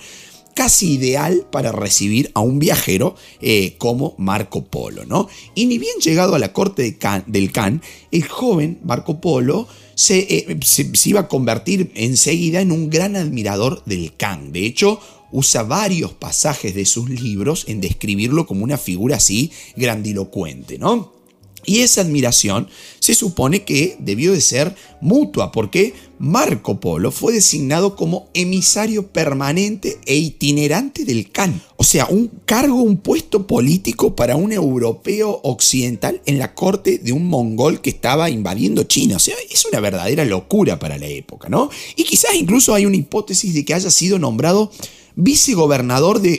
casi 0.55 0.95
ideal 0.95 1.47
para 1.51 1.73
recibir 1.73 2.31
a 2.35 2.41
un 2.41 2.59
viajero 2.59 3.15
eh, 3.41 3.75
como 3.79 4.15
Marco 4.19 4.65
Polo, 4.65 5.05
¿no? 5.07 5.29
Y 5.55 5.67
ni 5.67 5.79
bien 5.79 5.99
llegado 6.01 6.35
a 6.35 6.39
la 6.39 6.53
corte 6.53 6.97
del 7.27 7.53
Khan, 7.53 7.83
el 8.11 8.25
joven 8.25 8.79
Marco 8.85 9.21
Polo 9.21 9.69
eh, 10.09 10.59
se, 10.63 10.95
se, 10.95 11.09
iba 11.09 11.21
a 11.21 11.29
convertir 11.29 11.91
enseguida 11.95 12.61
en 12.61 12.73
un 12.73 12.91
gran 12.91 13.17
admirador 13.17 13.83
del 13.85 14.15
Khan. 14.17 14.53
De 14.53 14.67
hecho, 14.67 15.01
usa 15.33 15.63
varios 15.63 16.13
pasajes 16.13 16.75
de 16.75 16.85
sus 16.87 17.09
libros 17.09 17.65
en 17.69 17.81
describirlo 17.81 18.47
como 18.47 18.65
una 18.65 18.79
figura 18.79 19.17
así 19.17 19.51
grandilocuente, 19.77 20.79
¿no? 20.79 21.22
Y 21.65 21.81
esa 21.81 22.01
admiración 22.01 22.69
se 22.99 23.15
supone 23.15 23.65
que 23.65 23.97
debió 24.01 24.33
de 24.33 24.41
ser 24.41 24.75
mutua, 25.01 25.53
porque 25.53 25.95
Marco 26.19 26.79
Polo 26.79 27.11
fue 27.11 27.33
designado 27.33 27.97
como 27.97 28.29
emisario 28.35 29.09
permanente 29.09 29.99
e 30.07 30.17
itinerante 30.17 31.05
del 31.05 31.31
Khan. 31.31 31.61
O 31.77 31.85
sea, 31.85 32.07
un 32.07 32.31
cargo, 32.45 32.83
un 32.83 32.99
puesto 32.99 33.47
político 33.47 34.15
para 34.15 34.37
un 34.37 34.53
europeo 34.53 35.41
occidental 35.43 36.21
en 36.27 36.39
la 36.39 36.55
corte 36.55 36.99
de 36.99 37.13
un 37.13 37.27
mongol 37.27 37.81
que 37.81 37.91
estaba 37.91 38.31
invadiendo 38.31 38.85
China. 38.85 39.17
O 39.17 39.21
sea, 39.21 39.35
es 39.51 39.65
una 39.67 39.81
verdadera 39.81 40.25
locura 40.25 40.79
para 40.79 40.99
la 40.99 41.07
época, 41.07 41.49
¿no? 41.49 41.71
Y 41.97 42.05
quizás 42.05 42.35
incluso 42.35 42.75
hay 42.75 42.87
una 42.87 42.97
hipótesis 42.97 43.53
de 43.55 43.65
que 43.65 43.75
haya 43.75 43.91
sido 43.91 44.19
nombrado 44.19 44.71
vicegobernador 45.15 46.21
de, 46.21 46.39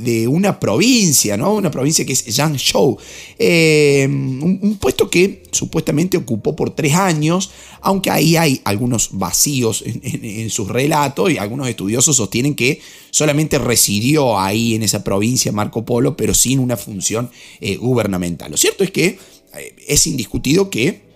de, 0.00 0.28
una 0.28 0.60
provincia, 0.60 1.36
¿no? 1.36 1.54
Una 1.54 1.70
provincia 1.70 2.04
que 2.04 2.12
es 2.12 2.24
Yangzhou. 2.26 2.98
Eh, 3.38 4.06
un, 4.08 4.78
puesto 4.80 5.08
que 5.08 5.42
supuestamente 5.50 6.16
ocupó 6.16 6.54
por 6.54 6.70
tres 6.70 6.94
años, 6.94 7.50
aunque 7.80 8.10
ahí 8.10 8.36
hay 8.36 8.60
algunos 8.64 9.10
vacíos 9.12 9.82
en, 9.86 10.50
sus 10.50 10.68
relatos 10.68 11.30
y 11.30 11.38
algunos 11.38 11.68
estudiosos 11.68 12.16
sostienen 12.16 12.54
que 12.54 12.80
solamente 13.10 13.58
residió 13.58 14.38
ahí 14.38 14.74
en 14.74 14.82
esa 14.82 15.02
provincia 15.02 15.52
Marco 15.52 15.84
Polo, 15.84 16.16
pero 16.16 16.34
sin 16.34 16.58
una 16.58 16.76
función 16.76 17.30
eh, 17.60 17.76
gubernamental. 17.76 18.50
Lo 18.50 18.56
cierto 18.56 18.84
es 18.84 18.90
que 18.90 19.18
eh, 19.54 19.74
es 19.86 20.06
indiscutido 20.06 20.70
que 20.70 21.09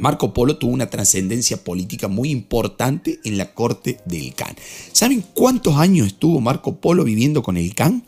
Marco 0.00 0.32
Polo 0.34 0.56
tuvo 0.56 0.72
una 0.72 0.90
trascendencia 0.90 1.62
política 1.62 2.08
muy 2.08 2.30
importante 2.30 3.20
en 3.24 3.38
la 3.38 3.54
corte 3.54 4.00
del 4.06 4.34
Khan. 4.34 4.56
¿Saben 4.92 5.24
cuántos 5.34 5.76
años 5.76 6.08
estuvo 6.08 6.40
Marco 6.40 6.76
Polo 6.76 7.04
viviendo 7.04 7.42
con 7.42 7.56
el 7.56 7.74
Khan? 7.74 8.02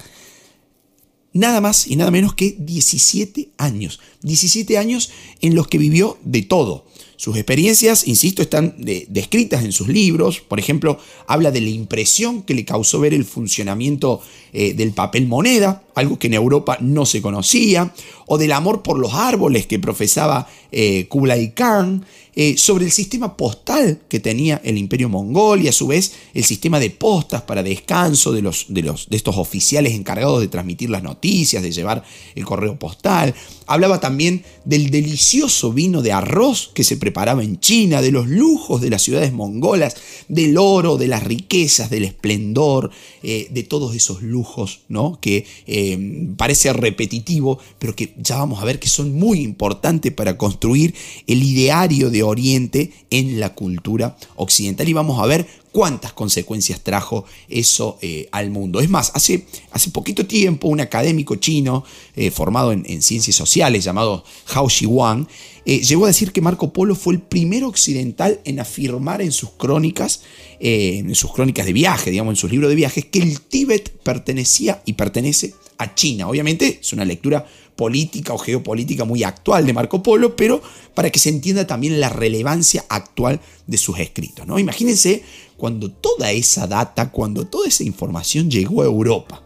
Nada 1.35 1.61
más 1.61 1.87
y 1.87 1.97
nada 1.97 2.11
menos 2.11 2.35
que 2.35 2.57
17 2.59 3.51
años. 3.57 4.01
17 4.23 4.77
años 4.77 5.11
en 5.41 5.55
los 5.55 5.69
que 5.69 5.79
vivió 5.79 6.19
de 6.25 6.43
todo. 6.43 6.85
Sus 7.23 7.37
experiencias, 7.37 8.09
insisto, 8.09 8.43
están 8.43 8.75
descritas 8.79 9.63
en 9.63 9.71
sus 9.71 9.87
libros. 9.87 10.41
Por 10.41 10.59
ejemplo, 10.59 10.99
habla 11.29 11.53
de 11.53 11.61
la 11.61 11.69
impresión 11.69 12.43
que 12.43 12.53
le 12.53 12.65
causó 12.65 12.99
ver 12.99 13.15
el 13.15 13.25
funcionamiento 13.25 14.21
eh, 14.53 14.75
del 14.75 14.91
papel 14.91 15.29
moneda, 15.29 15.85
algo 15.95 16.19
que 16.19 16.27
en 16.27 16.35
Europa 16.35 16.79
no 16.81 17.07
se 17.07 17.23
conocía, 17.23 17.95
o 18.27 18.39
del 18.39 18.51
amor 18.51 18.83
por 18.83 18.99
los 18.99 19.15
árboles 19.15 19.69
que 19.69 19.79
profesaba 19.79 20.49
eh, 20.73 21.07
Kublai 21.09 21.55
Khan, 21.55 22.05
eh, 22.35 22.57
sobre 22.57 22.87
el 22.87 22.91
sistema 22.91 23.37
postal 23.37 24.01
que 24.09 24.19
tenía 24.19 24.59
el 24.65 24.79
imperio 24.79 25.11
mongol 25.11 25.61
y 25.61 25.69
a 25.69 25.73
su 25.73 25.87
vez 25.87 26.15
el 26.33 26.45
sistema 26.45 26.81
de 26.81 26.89
postas 26.89 27.43
para 27.43 27.63
descanso 27.63 28.33
de, 28.33 28.41
los, 28.41 28.65
de, 28.69 28.81
los, 28.81 29.11
de 29.11 29.19
estos 29.19 29.37
oficiales 29.37 29.93
encargados 29.93 30.41
de 30.41 30.49
transmitir 30.49 30.89
las 30.89 31.03
noticias, 31.03 31.63
de 31.63 31.71
llevar 31.71 32.03
el 32.35 32.45
correo 32.47 32.79
postal. 32.79 33.35
Hablaba 33.73 34.01
también 34.01 34.45
del 34.65 34.91
delicioso 34.91 35.73
vino 35.73 36.03
de 36.03 36.13
arroz 36.13 36.71
que 36.75 36.85
se 36.85 36.99
preparaba 36.99 37.43
en 37.43 37.59
China, 37.59 38.03
de 38.03 38.13
los 38.13 38.29
lujos 38.29 38.81
de 38.83 38.91
las 38.91 39.01
ciudades 39.01 39.33
mongolas, 39.33 39.97
del 40.29 40.59
oro, 40.59 40.99
de 40.99 41.09
las 41.09 41.25
riquezas, 41.25 41.89
del 41.89 42.05
esplendor, 42.05 42.91
de 43.23 43.67
todos 43.69 43.95
esos 43.95 44.21
lujos 44.23 44.81
¿no? 44.89 45.19
que 45.21 45.47
eh, 45.67 46.29
parece 46.37 46.73
repetitivo, 46.73 47.59
pero 47.79 47.97
que 47.97 48.15
ya 48.19 48.37
vamos 48.37 48.61
a 48.61 48.65
ver 48.65 48.79
que 48.79 48.89
son 48.89 49.15
muy 49.15 49.41
importantes 49.41 50.13
para 50.13 50.37
construir 50.37 50.95
el 51.27 51.43
ideario 51.43 52.11
de 52.11 52.23
Oriente 52.23 52.93
en 53.11 53.41
la 53.41 53.55
cultura 53.55 54.17
occidental 54.37 54.89
y 54.89 54.93
vamos 54.93 55.19
a 55.21 55.27
ver 55.27 55.47
cuántas 55.73 56.13
consecuencias 56.13 56.81
trajo 56.83 57.25
eso 57.49 57.99
eh, 58.03 58.29
al 58.31 58.51
mundo. 58.51 58.81
Es 58.81 58.89
más, 58.89 59.11
hace, 59.15 59.47
hace 59.73 59.91
poquito 59.91 60.27
tiempo 60.27 60.69
un 60.69 60.81
académico 60.81 61.37
chino 61.37 61.85
eh, 62.15 62.31
formado 62.31 62.73
en, 62.73 63.03
ciencias 63.03 63.35
sociales 63.35 63.83
llamado 63.83 64.25
Hao 64.55 64.69
Xiwan 64.69 65.27
llegó 65.65 66.05
a 66.05 66.09
decir 66.09 66.33
que 66.33 66.41
Marco 66.41 66.73
Polo 66.73 66.95
fue 66.95 67.15
el 67.15 67.21
primer 67.21 67.65
occidental 67.65 68.41
en 68.45 68.59
afirmar 68.59 69.23
en 69.23 69.31
sus 69.31 69.51
crónicas, 69.51 70.23
en 70.59 71.15
sus 71.15 71.33
crónicas 71.33 71.67
de 71.67 71.73
viaje, 71.73 72.11
digamos, 72.11 72.33
en 72.33 72.37
sus 72.37 72.51
libros 72.51 72.69
de 72.69 72.75
viajes, 72.75 73.05
que 73.05 73.21
el 73.21 73.41
Tíbet 73.41 73.91
pertenecía 74.03 74.83
y 74.87 74.95
pertenece 74.95 75.55
a 75.79 75.95
China. 75.95 76.29
Obviamente 76.29 76.81
es 76.81 76.93
una 76.93 77.05
lectura 77.05 77.47
política 77.77 78.33
o 78.33 78.39
geopolítica 78.39 79.05
muy 79.05 79.25
actual 79.25 79.67
de 79.67 79.73
Marco 79.73 80.03
Polo, 80.03 80.37
pero 80.37 80.63
para 80.95 81.11
que 81.11 81.19
se 81.19 81.31
entienda 81.31 81.67
también 81.67 82.01
la 82.01 82.09
relevancia 82.09 82.85
actual 82.89 83.41
de 83.67 83.77
sus 83.79 83.99
escritos. 83.99 84.47
¿no? 84.47 84.59
Imagínense 84.59 85.23
cuando 85.63 85.93
toda 85.93 86.33
esa 86.33 86.67
data, 86.67 87.13
cuando 87.13 87.47
toda 87.47 87.69
esa 87.69 87.85
información 87.85 88.51
llegó 88.51 88.83
a 88.83 88.87
Europa 88.87 89.45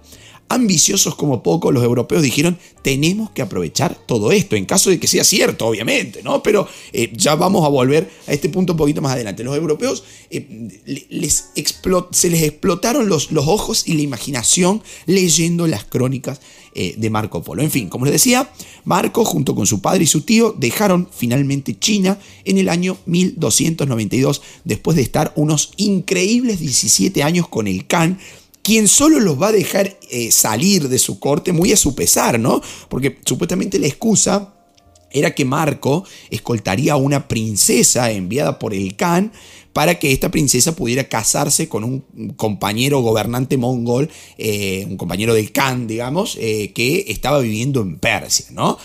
ambiciosos 0.49 1.15
como 1.15 1.43
poco, 1.43 1.73
los 1.73 1.83
europeos 1.83 2.23
dijeron, 2.23 2.59
tenemos 2.83 3.31
que 3.31 3.43
aprovechar 3.43 3.99
todo 4.07 4.31
esto, 4.31 4.55
en 4.55 4.65
caso 4.65 4.91
de 4.91 5.01
que 5.01 5.09
sea 5.09 5.25
cierto, 5.25 5.67
obviamente, 5.67 6.23
¿no? 6.23 6.43
Pero 6.43 6.69
eh, 6.93 7.13
ya 7.15 7.35
vamos 7.35 7.65
a 7.65 7.69
volver 7.69 8.09
a 8.29 8.33
este 8.33 8.49
punto 8.49 8.75
un 8.75 8.77
poquito 8.77 9.03
más 9.03 9.13
adelante. 9.13 9.43
Los 9.43 9.57
europeos 9.57 10.05
eh, 10.31 10.47
les 11.09 11.51
se 12.13 12.31
les 12.31 12.43
explotaron 12.43 13.09
los, 13.09 13.31
ojos 13.33 13.87
y 13.87 13.95
la 13.95 14.03
imaginación 14.03 14.83
leyendo 15.07 15.67
las 15.67 15.85
crónicas 15.85 16.41
eh, 16.75 16.95
de 16.97 17.11
Marco 17.11 17.43
Polo. 17.43 17.63
En 17.63 17.71
fin, 17.71 17.89
como 17.89 18.05
les 18.05 18.13
decía, 18.13 18.51
Marco 18.85 19.25
junto 19.25 19.55
con 19.55 19.67
su 19.67 19.81
padre 19.81 20.05
y 20.05 20.07
su 20.07 20.21
tío 20.21 20.55
dejaron 20.57 21.09
finalmente 21.11 21.77
China 21.79 22.19
en 22.45 22.59
el 22.59 22.69
año 22.69 22.97
1292, 23.07 24.43
después 24.65 24.97
de 24.97 25.03
estar 25.03 25.33
unos 25.37 25.73
increíbles 25.77 26.61
17 26.61 27.23
años 27.23 27.49
con 27.49 27.67
el 27.67 27.87
Khan, 27.87 28.19
quien 28.67 28.89
solo 28.89 29.21
los 29.21 29.41
va 29.41 29.49
a 29.49 29.53
dejar 29.53 29.97
eh, 30.11 30.33
salir 30.33 30.89
de 30.89 30.99
su 30.99 31.21
corte 31.21 31.53
muy 31.53 31.71
a 31.71 31.77
su 31.77 31.95
pesar, 31.95 32.41
¿no? 32.41 32.61
Porque 32.89 33.21
supuestamente 33.25 33.79
la 33.79 33.87
excusa 33.87 34.57
era 35.13 35.37
que 35.37 35.45
Marco 35.45 36.03
escoltaría 36.31 36.95
a 36.95 36.97
una 36.97 37.29
princesa 37.29 38.11
enviada 38.11 38.59
por 38.59 38.75
el 38.75 38.97
Khan 38.97 39.31
para 39.73 40.01
que 40.01 40.11
esta 40.11 40.33
princesa 40.33 40.75
pudiera 40.75 41.05
casarse 41.05 41.69
con 41.69 41.85
un 41.85 42.35
compañero 42.35 43.03
gobernante 43.03 43.57
mongol, 43.57 44.11
eh, 44.37 44.85
un 44.91 44.97
compañero 44.97 45.33
del 45.33 45.53
Khan, 45.53 45.87
digamos, 45.87 46.37
eh, 46.41 46.73
que 46.75 47.05
estaba 47.07 47.39
viviendo 47.39 47.83
en 47.83 48.01
Persia, 48.01 48.47
¿no? 48.51 48.79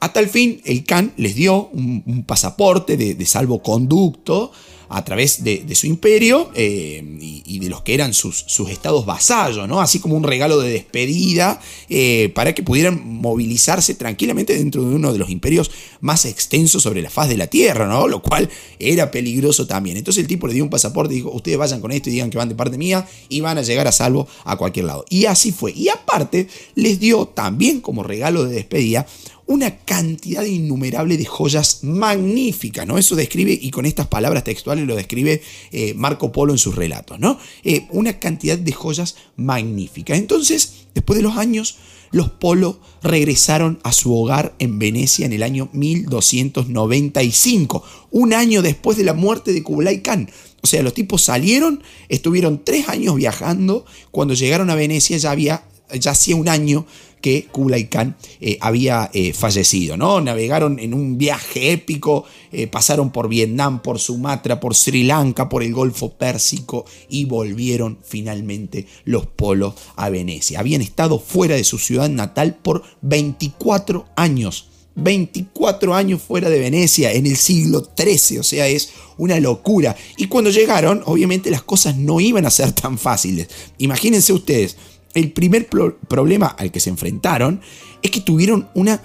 A 0.00 0.12
tal 0.12 0.28
fin, 0.28 0.60
el 0.66 0.84
Khan 0.84 1.14
les 1.16 1.34
dio 1.34 1.70
un, 1.72 2.24
pasaporte 2.26 2.98
de 2.98 3.24
salvoconducto 3.24 4.52
a 4.94 5.04
través 5.04 5.42
de, 5.42 5.74
su 5.74 5.86
imperio 5.86 6.50
eh, 6.54 7.02
y, 7.20 7.58
de 7.58 7.68
los 7.68 7.82
que 7.82 7.94
eran 7.94 8.14
sus, 8.14 8.44
estados 8.70 9.04
vasallos, 9.04 9.68
¿no? 9.68 9.80
así 9.80 9.98
como 9.98 10.16
un 10.16 10.22
regalo 10.22 10.60
de 10.60 10.70
despedida 10.70 11.60
eh, 11.88 12.30
para 12.34 12.54
que 12.54 12.62
pudieran 12.62 13.02
movilizarse 13.04 13.94
tranquilamente 13.94 14.56
dentro 14.56 14.82
de 14.82 14.94
uno 14.94 15.12
de 15.12 15.18
los 15.18 15.30
imperios 15.30 15.70
más 16.00 16.24
extensos 16.24 16.82
sobre 16.82 17.02
la 17.02 17.10
faz 17.10 17.28
de 17.28 17.36
la 17.36 17.48
tierra, 17.48 17.86
¿no? 17.86 18.06
lo 18.06 18.22
cual 18.22 18.48
era 18.78 19.10
peligroso 19.10 19.66
también. 19.66 19.96
Entonces 19.96 20.22
el 20.22 20.28
tipo 20.28 20.46
le 20.46 20.54
dio 20.54 20.64
un 20.64 20.70
pasaporte 20.70 21.14
y 21.14 21.16
dijo, 21.16 21.30
ustedes 21.32 21.58
vayan 21.58 21.80
con 21.80 21.90
esto 21.90 22.08
y 22.08 22.12
digan 22.12 22.30
que 22.30 22.38
van 22.38 22.48
de 22.48 22.54
parte 22.54 22.78
mía 22.78 23.06
y 23.28 23.40
van 23.40 23.58
a 23.58 23.62
llegar 23.62 23.88
a 23.88 23.92
salvo 23.92 24.28
a 24.44 24.56
cualquier 24.56 24.86
lado. 24.86 25.04
Y 25.08 25.26
así 25.26 25.50
fue. 25.50 25.72
Y 25.72 25.88
aparte 25.88 26.46
les 26.74 27.00
dio 27.00 27.26
también 27.26 27.80
como 27.80 28.02
regalo 28.02 28.44
de 28.44 28.54
despedida 28.54 29.06
una 29.46 29.78
cantidad 29.78 30.44
innumerable 30.44 31.16
de 31.16 31.24
joyas 31.24 31.80
magníficas, 31.82 32.86
¿no? 32.86 32.98
Eso 32.98 33.14
describe, 33.14 33.58
y 33.60 33.70
con 33.70 33.86
estas 33.86 34.06
palabras 34.06 34.44
textuales 34.44 34.86
lo 34.86 34.96
describe 34.96 35.42
eh, 35.70 35.94
Marco 35.94 36.32
Polo 36.32 36.52
en 36.52 36.58
sus 36.58 36.74
relatos, 36.74 37.20
¿no? 37.20 37.38
Eh, 37.62 37.86
una 37.90 38.18
cantidad 38.18 38.58
de 38.58 38.72
joyas 38.72 39.16
magníficas. 39.36 40.18
Entonces, 40.18 40.86
después 40.94 41.18
de 41.18 41.22
los 41.22 41.36
años, 41.36 41.76
los 42.14 42.30
Polo 42.30 42.78
regresaron 43.02 43.78
a 43.82 43.92
su 43.92 44.16
hogar 44.16 44.54
en 44.60 44.78
Venecia 44.78 45.26
en 45.26 45.32
el 45.32 45.42
año 45.42 45.68
1295, 45.72 47.82
un 48.12 48.32
año 48.32 48.62
después 48.62 48.96
de 48.96 49.02
la 49.02 49.14
muerte 49.14 49.52
de 49.52 49.64
Kublai 49.64 50.00
Khan. 50.00 50.30
O 50.62 50.68
sea, 50.68 50.84
los 50.84 50.94
tipos 50.94 51.22
salieron, 51.22 51.82
estuvieron 52.08 52.62
tres 52.64 52.88
años 52.88 53.16
viajando, 53.16 53.84
cuando 54.12 54.34
llegaron 54.34 54.70
a 54.70 54.76
Venecia 54.76 55.16
ya 55.16 55.32
había, 55.32 55.64
ya 55.98 56.12
hacía 56.12 56.36
un 56.36 56.48
año 56.48 56.86
que 57.24 57.46
Kublai 57.50 57.88
Khan 57.88 58.18
eh, 58.38 58.58
había 58.60 59.08
eh, 59.14 59.32
fallecido. 59.32 59.96
¿no? 59.96 60.20
Navegaron 60.20 60.78
en 60.78 60.92
un 60.92 61.16
viaje 61.16 61.72
épico, 61.72 62.26
eh, 62.52 62.66
pasaron 62.66 63.12
por 63.12 63.30
Vietnam, 63.30 63.80
por 63.80 63.98
Sumatra, 63.98 64.60
por 64.60 64.74
Sri 64.74 65.04
Lanka, 65.04 65.48
por 65.48 65.62
el 65.62 65.72
Golfo 65.72 66.18
Pérsico 66.18 66.84
y 67.08 67.24
volvieron 67.24 67.98
finalmente 68.04 68.84
los 69.06 69.24
polos 69.24 69.72
a 69.96 70.10
Venecia. 70.10 70.60
Habían 70.60 70.82
estado 70.82 71.18
fuera 71.18 71.54
de 71.54 71.64
su 71.64 71.78
ciudad 71.78 72.10
natal 72.10 72.56
por 72.56 72.82
24 73.00 74.04
años. 74.16 74.68
24 74.96 75.94
años 75.94 76.20
fuera 76.20 76.50
de 76.50 76.58
Venecia 76.58 77.10
en 77.12 77.26
el 77.26 77.36
siglo 77.36 77.88
XIII, 77.96 78.38
o 78.38 78.42
sea, 78.42 78.68
es 78.68 78.90
una 79.16 79.40
locura. 79.40 79.96
Y 80.18 80.26
cuando 80.26 80.50
llegaron, 80.50 81.02
obviamente 81.06 81.50
las 81.50 81.62
cosas 81.62 81.96
no 81.96 82.20
iban 82.20 82.46
a 82.46 82.50
ser 82.50 82.72
tan 82.72 82.98
fáciles. 82.98 83.48
Imagínense 83.78 84.32
ustedes, 84.32 84.76
el 85.14 85.32
primer 85.32 85.68
problema 85.68 86.46
al 86.46 86.70
que 86.70 86.80
se 86.80 86.90
enfrentaron 86.90 87.60
es 88.02 88.10
que 88.10 88.20
tuvieron 88.20 88.68
una 88.74 89.00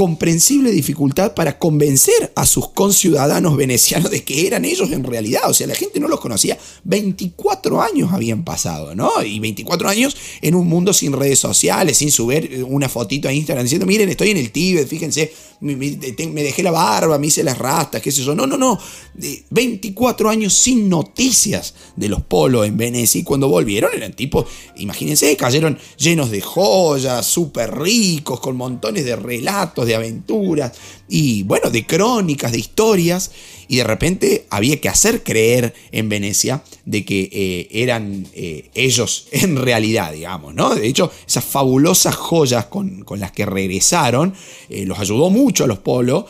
comprensible 0.00 0.72
dificultad 0.72 1.34
para 1.34 1.58
convencer 1.58 2.32
a 2.34 2.46
sus 2.46 2.70
conciudadanos 2.70 3.54
venecianos 3.54 4.10
de 4.10 4.24
que 4.24 4.46
eran 4.46 4.64
ellos 4.64 4.90
en 4.92 5.04
realidad. 5.04 5.42
O 5.50 5.52
sea, 5.52 5.66
la 5.66 5.74
gente 5.74 6.00
no 6.00 6.08
los 6.08 6.20
conocía. 6.20 6.56
24 6.84 7.82
años 7.82 8.10
habían 8.10 8.42
pasado, 8.42 8.94
¿no? 8.94 9.10
Y 9.22 9.38
24 9.40 9.90
años 9.90 10.16
en 10.40 10.54
un 10.54 10.66
mundo 10.68 10.94
sin 10.94 11.12
redes 11.12 11.38
sociales, 11.38 11.98
sin 11.98 12.10
subir 12.10 12.64
una 12.66 12.88
fotito 12.88 13.28
a 13.28 13.32
Instagram 13.34 13.64
diciendo, 13.64 13.84
miren, 13.84 14.08
estoy 14.08 14.30
en 14.30 14.38
el 14.38 14.50
Tíbet, 14.50 14.88
fíjense, 14.88 15.34
me, 15.60 15.76
dejé 15.76 16.62
la 16.62 16.70
barba, 16.70 17.18
me 17.18 17.26
hice 17.26 17.42
las 17.42 17.58
rastas, 17.58 18.00
qué 18.00 18.10
sé 18.10 18.22
yo. 18.22 18.34
No, 18.34 18.46
no, 18.46 18.56
no. 18.56 18.78
24 19.50 20.30
años 20.30 20.54
sin 20.54 20.88
noticias 20.88 21.74
de 21.96 22.08
los 22.08 22.22
polos 22.22 22.66
en 22.66 22.78
Venecia. 22.78 23.20
Y 23.20 23.24
cuando 23.24 23.48
volvieron 23.48 23.90
eran 23.94 24.14
tipos, 24.14 24.46
imagínense, 24.76 25.36
cayeron 25.36 25.78
llenos 25.98 26.30
de 26.30 26.40
joyas, 26.40 27.26
súper 27.26 27.78
ricos, 27.78 28.40
con 28.40 28.56
montones 28.56 29.04
de 29.04 29.16
relatos, 29.16 29.89
de 29.90 29.96
aventuras 29.96 30.72
y 31.08 31.42
bueno, 31.42 31.70
de 31.70 31.84
crónicas, 31.84 32.52
de 32.52 32.58
historias, 32.58 33.32
y 33.68 33.76
de 33.76 33.84
repente 33.84 34.46
había 34.50 34.80
que 34.80 34.88
hacer 34.88 35.22
creer 35.22 35.74
en 35.92 36.08
Venecia 36.08 36.62
de 36.84 37.04
que 37.04 37.28
eh, 37.32 37.68
eran 37.70 38.26
eh, 38.32 38.70
ellos 38.74 39.26
en 39.32 39.56
realidad, 39.56 40.12
digamos, 40.12 40.54
¿no? 40.54 40.74
De 40.74 40.86
hecho, 40.86 41.12
esas 41.26 41.44
fabulosas 41.44 42.14
joyas 42.14 42.66
con, 42.66 43.04
las 43.16 43.32
que 43.32 43.46
regresaron 43.46 44.34
eh, 44.68 44.86
los 44.86 44.98
ayudó 44.98 45.30
mucho 45.30 45.64
a 45.64 45.66
los 45.66 45.78
polos 45.78 46.24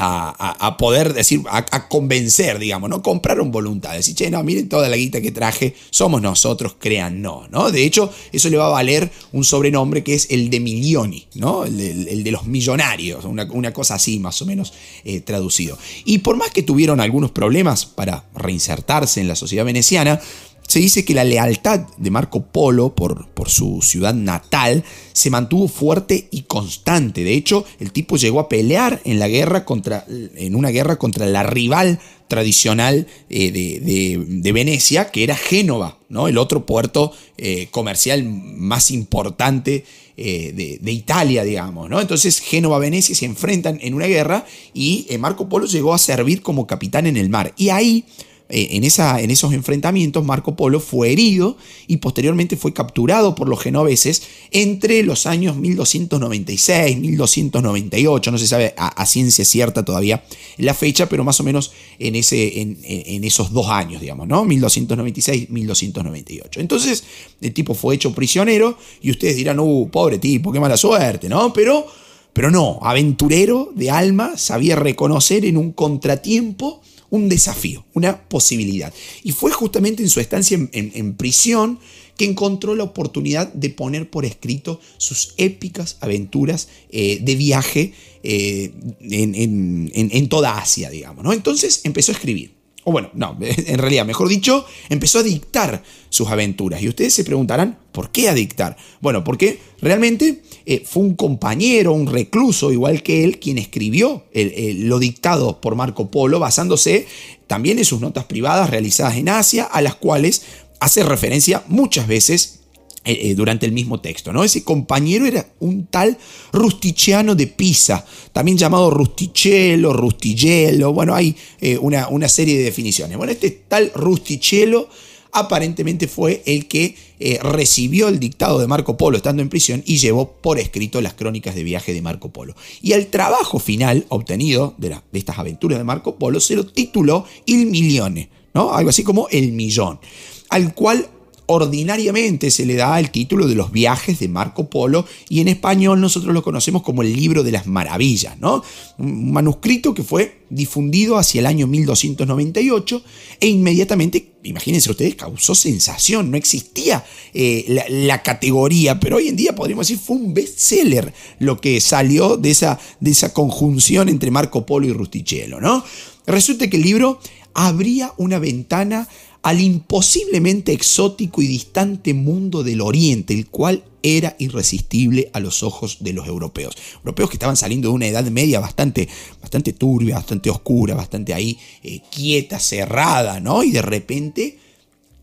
a, 0.00 0.76
poder 0.78 1.12
decir, 1.12 1.42
a, 1.50 1.88
convencer, 1.88 2.58
digamos, 2.58 2.88
¿no? 2.88 3.02
Compraron 3.02 3.50
voluntad. 3.50 3.94
Decir, 3.94 4.14
che, 4.14 4.30
no, 4.30 4.42
miren 4.44 4.68
toda 4.68 4.88
la 4.88 4.96
guita 4.96 5.20
que 5.20 5.32
traje, 5.32 5.74
somos 5.90 6.22
nosotros, 6.22 6.76
crean 6.78 7.20
no, 7.20 7.46
¿no? 7.50 7.70
De 7.70 7.84
hecho, 7.84 8.12
eso 8.32 8.48
le 8.48 8.56
va 8.56 8.66
a 8.66 8.70
valer 8.70 9.10
un 9.32 9.44
sobrenombre 9.44 10.04
que 10.04 10.14
es 10.14 10.28
el 10.30 10.50
de 10.50 10.60
Milioni, 10.60 11.26
¿no? 11.34 11.64
El 11.64 12.24
de, 12.24 12.30
los 12.30 12.46
millonarios, 12.46 13.24
una, 13.24 13.72
cosa 13.72 13.94
así 13.94 14.18
más 14.18 14.40
o 14.42 14.46
menos 14.46 14.72
eh, 15.04 15.20
traducido. 15.20 15.78
Y 16.04 16.18
por 16.18 16.36
más 16.36 16.50
que 16.50 16.62
tuvieron 16.62 17.00
algunos 17.00 17.30
problemas 17.30 17.86
para 17.86 18.24
reinsertarse 18.34 19.20
en 19.20 19.28
la 19.28 19.36
sociedad 19.36 19.64
veneciana, 19.64 20.20
se 20.68 20.80
dice 20.80 21.04
que 21.04 21.14
la 21.14 21.24
lealtad 21.24 21.80
de 21.96 22.10
Marco 22.10 22.44
Polo 22.44 22.94
por, 22.94 23.26
su 23.46 23.80
ciudad 23.80 24.12
natal 24.12 24.84
se 25.14 25.30
mantuvo 25.30 25.66
fuerte 25.66 26.28
y 26.30 26.42
constante. 26.42 27.24
De 27.24 27.32
hecho, 27.32 27.64
el 27.80 27.90
tipo 27.90 28.18
llegó 28.18 28.38
a 28.38 28.50
pelear 28.50 29.00
en, 29.04 29.18
la 29.18 29.28
guerra 29.28 29.64
contra, 29.64 30.04
en 30.08 30.54
una 30.54 30.68
guerra 30.68 30.96
contra 30.96 31.26
la 31.26 31.42
rival 31.42 31.98
tradicional 32.28 33.06
eh, 33.30 33.50
de, 33.50 34.52
Venecia, 34.52 35.10
que 35.10 35.24
era 35.24 35.36
Génova, 35.36 35.98
¿no? 36.10 36.28
el 36.28 36.36
otro 36.36 36.66
puerto 36.66 37.12
eh, 37.38 37.68
comercial 37.70 38.24
más 38.24 38.90
importante 38.90 39.86
eh, 40.18 40.78
de, 40.82 40.92
Italia, 40.92 41.44
digamos. 41.44 41.88
¿no? 41.88 41.98
Entonces 41.98 42.40
Génova-Venecia 42.40 43.14
se 43.14 43.24
enfrentan 43.24 43.78
en 43.80 43.94
una 43.94 44.06
guerra 44.06 44.44
y 44.74 45.06
Marco 45.18 45.48
Polo 45.48 45.64
llegó 45.64 45.94
a 45.94 45.98
servir 45.98 46.42
como 46.42 46.66
capitán 46.66 47.06
en 47.06 47.16
el 47.16 47.30
mar. 47.30 47.54
Y 47.56 47.70
ahí 47.70 48.04
en, 48.50 48.84
esa, 48.84 49.20
en, 49.20 49.30
esos 49.30 49.52
enfrentamientos 49.52 50.24
Marco 50.24 50.56
Polo 50.56 50.80
fue 50.80 51.12
herido 51.12 51.58
y 51.86 51.98
posteriormente 51.98 52.56
fue 52.56 52.72
capturado 52.72 53.34
por 53.34 53.48
los 53.48 53.60
genoveses 53.60 54.22
entre 54.50 55.02
los 55.02 55.26
años 55.26 55.56
1296, 55.56 56.96
1298, 56.98 58.30
no 58.30 58.38
se 58.38 58.46
sabe 58.46 58.74
a, 58.78 59.04
ciencia 59.04 59.44
cierta 59.44 59.84
todavía 59.84 60.24
la 60.56 60.74
fecha, 60.74 61.08
pero 61.08 61.24
más 61.24 61.40
o 61.40 61.44
menos 61.44 61.72
en, 61.98 62.14
ese, 62.16 62.60
en, 62.60 63.24
esos 63.24 63.52
dos 63.52 63.68
años, 63.68 64.00
digamos, 64.00 64.26
¿no? 64.26 64.44
1296, 64.44 65.50
1298. 65.50 66.60
Entonces 66.60 67.04
el 67.40 67.52
tipo 67.52 67.74
fue 67.74 67.94
hecho 67.96 68.14
prisionero 68.14 68.78
y 69.02 69.10
ustedes 69.10 69.36
dirán, 69.36 69.60
uh, 69.60 69.88
pobre 69.90 70.18
tipo, 70.18 70.52
qué 70.52 70.60
mala 70.60 70.76
suerte, 70.76 71.28
¿no? 71.28 71.52
Pero, 71.52 71.86
pero 72.32 72.50
no, 72.50 72.78
aventurero 72.82 73.72
de 73.74 73.90
alma, 73.90 74.38
sabía 74.38 74.76
reconocer 74.76 75.44
en 75.44 75.56
un 75.56 75.72
contratiempo 75.72 76.80
un 77.10 77.28
desafío, 77.28 77.84
una 77.94 78.28
posibilidad. 78.28 78.92
Y 79.22 79.32
fue 79.32 79.50
justamente 79.52 80.02
en 80.02 80.10
su 80.10 80.20
estancia 80.20 80.58
en, 80.72 81.14
prisión 81.14 81.78
que 82.16 82.24
encontró 82.24 82.74
la 82.74 82.84
oportunidad 82.84 83.52
de 83.52 83.70
poner 83.70 84.10
por 84.10 84.24
escrito 84.24 84.80
sus 84.96 85.34
épicas 85.36 85.96
aventuras 86.00 86.68
eh, 86.90 87.18
de 87.22 87.34
viaje 87.36 87.92
eh, 88.22 88.72
en, 89.00 90.28
toda 90.28 90.58
Asia, 90.58 90.90
digamos. 90.90 91.24
¿no? 91.24 91.32
Entonces 91.32 91.82
empezó 91.84 92.12
a 92.12 92.16
escribir. 92.16 92.58
O 92.84 92.92
bueno, 92.92 93.10
no, 93.14 93.36
en 93.40 93.78
realidad, 93.78 94.04
mejor 94.04 94.28
dicho, 94.28 94.64
empezó 94.88 95.20
a 95.20 95.22
dictar 95.22 95.82
sus 96.08 96.28
aventuras. 96.28 96.82
Y 96.82 96.88
ustedes 96.88 97.14
se 97.14 97.24
preguntarán, 97.24 97.78
¿por 97.92 98.10
qué 98.10 98.28
a 98.28 98.34
dictar? 98.34 98.76
Bueno, 99.00 99.24
porque 99.24 99.60
realmente 99.80 100.42
eh, 100.70 100.82
fue 100.84 101.02
un 101.02 101.14
compañero, 101.14 101.94
un 101.94 102.06
recluso, 102.06 102.70
igual 102.70 103.02
que 103.02 103.24
él, 103.24 103.38
quien 103.38 103.56
escribió 103.56 104.26
lo 104.34 104.98
dictado 104.98 105.62
por 105.62 105.76
Marco 105.76 106.10
Polo, 106.10 106.38
basándose 106.38 107.06
también 107.46 107.78
en 107.78 107.86
sus 107.86 108.02
notas 108.02 108.26
privadas 108.26 108.68
realizadas 108.68 109.16
en 109.16 109.30
Asia, 109.30 109.64
a 109.64 109.80
las 109.80 109.94
cuales 109.94 110.42
hace 110.78 111.04
referencia 111.04 111.64
muchas 111.68 112.06
veces 112.06 112.60
eh, 113.06 113.30
eh, 113.30 113.34
durante 113.34 113.64
el 113.64 113.72
mismo 113.72 114.02
texto. 114.02 114.30
¿no? 114.30 114.44
Ese 114.44 114.62
compañero 114.62 115.24
era 115.24 115.48
un 115.60 115.86
tal 115.86 116.18
Rustichiano 116.52 117.34
de 117.34 117.46
Pisa, 117.46 118.04
también 118.34 118.58
llamado 118.58 118.90
Rustichello, 118.90 119.94
Rustillo, 119.94 120.92
bueno, 120.92 121.14
hay 121.14 121.34
una, 121.80 122.08
una, 122.08 122.28
serie 122.28 122.58
de 122.58 122.64
definiciones. 122.64 123.16
Bueno, 123.16 123.32
este 123.32 123.50
tal 123.66 123.90
Rustichello 123.94 124.90
aparentemente 125.32 126.08
fue 126.08 126.42
el 126.46 126.66
que 126.66 126.96
recibió 127.42 128.08
el 128.08 128.20
dictado 128.20 128.58
de 128.58 128.66
Marco 128.66 128.96
Polo 128.96 129.16
estando 129.16 129.42
en 129.42 129.48
prisión 129.48 129.82
y 129.86 129.98
llevó 129.98 130.32
por 130.32 130.58
escrito 130.58 131.00
las 131.00 131.14
crónicas 131.14 131.54
de 131.54 131.64
viaje 131.64 131.92
de 131.92 132.02
Marco 132.02 132.30
Polo. 132.30 132.54
Y 132.80 132.92
el 132.92 133.08
trabajo 133.08 133.58
final 133.58 134.06
obtenido 134.08 134.74
de, 134.78 134.90
de 134.90 135.18
estas 135.18 135.38
aventuras 135.38 135.78
de 135.78 135.84
Marco 135.84 136.16
Polo 136.16 136.40
se 136.40 136.56
lo 136.56 136.66
tituló 136.66 137.24
Il 137.46 137.66
Milione, 137.66 138.30
¿no? 138.54 138.74
algo 138.74 138.90
así 138.90 139.02
como 139.02 139.28
El 139.30 139.52
Millón, 139.52 140.00
al 140.48 140.74
cual 140.74 141.08
ordinariamente 141.50 142.50
se 142.50 142.66
le 142.66 142.74
da 142.74 143.00
el 143.00 143.10
título 143.10 143.48
de 143.48 143.54
los 143.54 143.72
viajes 143.72 144.18
de 144.18 144.28
Marco 144.28 144.68
Polo 144.68 145.06
y 145.30 145.40
en 145.40 145.48
español 145.48 145.98
nosotros 145.98 146.34
lo 146.34 146.42
conocemos 146.42 146.82
como 146.82 147.02
el 147.02 147.14
libro 147.14 147.42
de 147.42 147.52
las 147.52 147.66
maravillas, 147.66 148.38
¿no? 148.38 148.62
Un 148.98 149.32
manuscrito 149.32 149.94
que 149.94 150.02
fue 150.02 150.42
difundido 150.50 151.16
hacia 151.16 151.38
el 151.40 151.46
año 151.46 151.66
1298 151.66 153.02
e 153.40 153.48
inmediatamente, 153.48 154.32
imagínense 154.42 154.90
ustedes, 154.90 155.14
causó 155.14 155.54
sensación, 155.54 156.30
no 156.30 156.36
existía 156.36 157.02
eh, 157.32 157.64
la, 157.68 157.84
la, 157.88 158.22
categoría, 158.22 159.00
pero 159.00 159.16
hoy 159.16 159.28
en 159.28 159.36
día 159.36 159.54
podríamos 159.54 159.88
decir 159.88 160.04
fue 160.04 160.16
un 160.16 160.34
bestseller 160.34 161.14
lo 161.38 161.58
que 161.62 161.80
salió 161.80 162.36
de 162.36 162.50
esa, 162.50 162.78
de 163.00 163.10
esa 163.10 163.32
conjunción 163.32 164.10
entre 164.10 164.30
Marco 164.30 164.66
Polo 164.66 164.86
y 164.86 164.92
Rustichello, 164.92 165.62
¿no? 165.62 165.82
Resulta 166.26 166.68
que 166.68 166.76
el 166.76 166.82
libro 166.82 167.20
abría 167.54 168.12
una 168.18 168.38
ventana 168.38 169.08
al 169.42 169.60
imposiblemente 169.60 170.72
exótico 170.72 171.42
y 171.42 171.46
distante 171.46 172.14
mundo 172.14 172.62
del 172.62 172.80
Oriente, 172.80 173.34
el 173.34 173.46
cual 173.46 173.84
era 174.02 174.36
irresistible 174.38 175.30
a 175.32 175.40
los 175.40 175.62
ojos 175.62 175.98
de 176.00 176.12
los 176.12 176.26
europeos. 176.26 176.76
Europeos 176.96 177.30
que 177.30 177.36
estaban 177.36 177.56
saliendo 177.56 177.88
de 177.88 177.94
una 177.94 178.06
edad 178.06 178.24
media 178.24 178.60
bastante, 178.60 179.08
bastante 179.40 179.72
turbia, 179.72 180.16
bastante 180.16 180.50
oscura, 180.50 180.94
bastante 180.94 181.34
ahí 181.34 181.58
eh, 181.82 182.00
quieta, 182.10 182.58
cerrada, 182.58 183.40
¿no? 183.40 183.62
Y 183.62 183.70
de 183.70 183.82
repente 183.82 184.58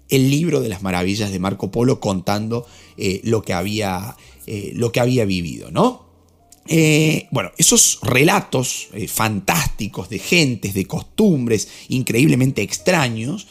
el 0.09 0.29
libro 0.29 0.61
de 0.61 0.69
las 0.69 0.83
maravillas 0.83 1.31
de 1.31 1.39
Marco 1.39 1.71
Polo 1.71 1.99
contando 1.99 2.67
eh, 2.97 3.21
lo, 3.23 3.41
que 3.41 3.53
había, 3.53 4.15
eh, 4.45 4.71
lo 4.75 4.91
que 4.91 4.99
había 4.99 5.25
vivido, 5.25 5.71
¿no? 5.71 6.05
bueno, 7.29 7.51
esos 7.59 7.99
relatos 8.01 8.87
fantásticos 9.07 10.09
de 10.09 10.17
gentes, 10.17 10.73
de 10.73 10.87
costumbres 10.87 11.67
increíblemente 11.89 12.63
extraños, 12.63 13.45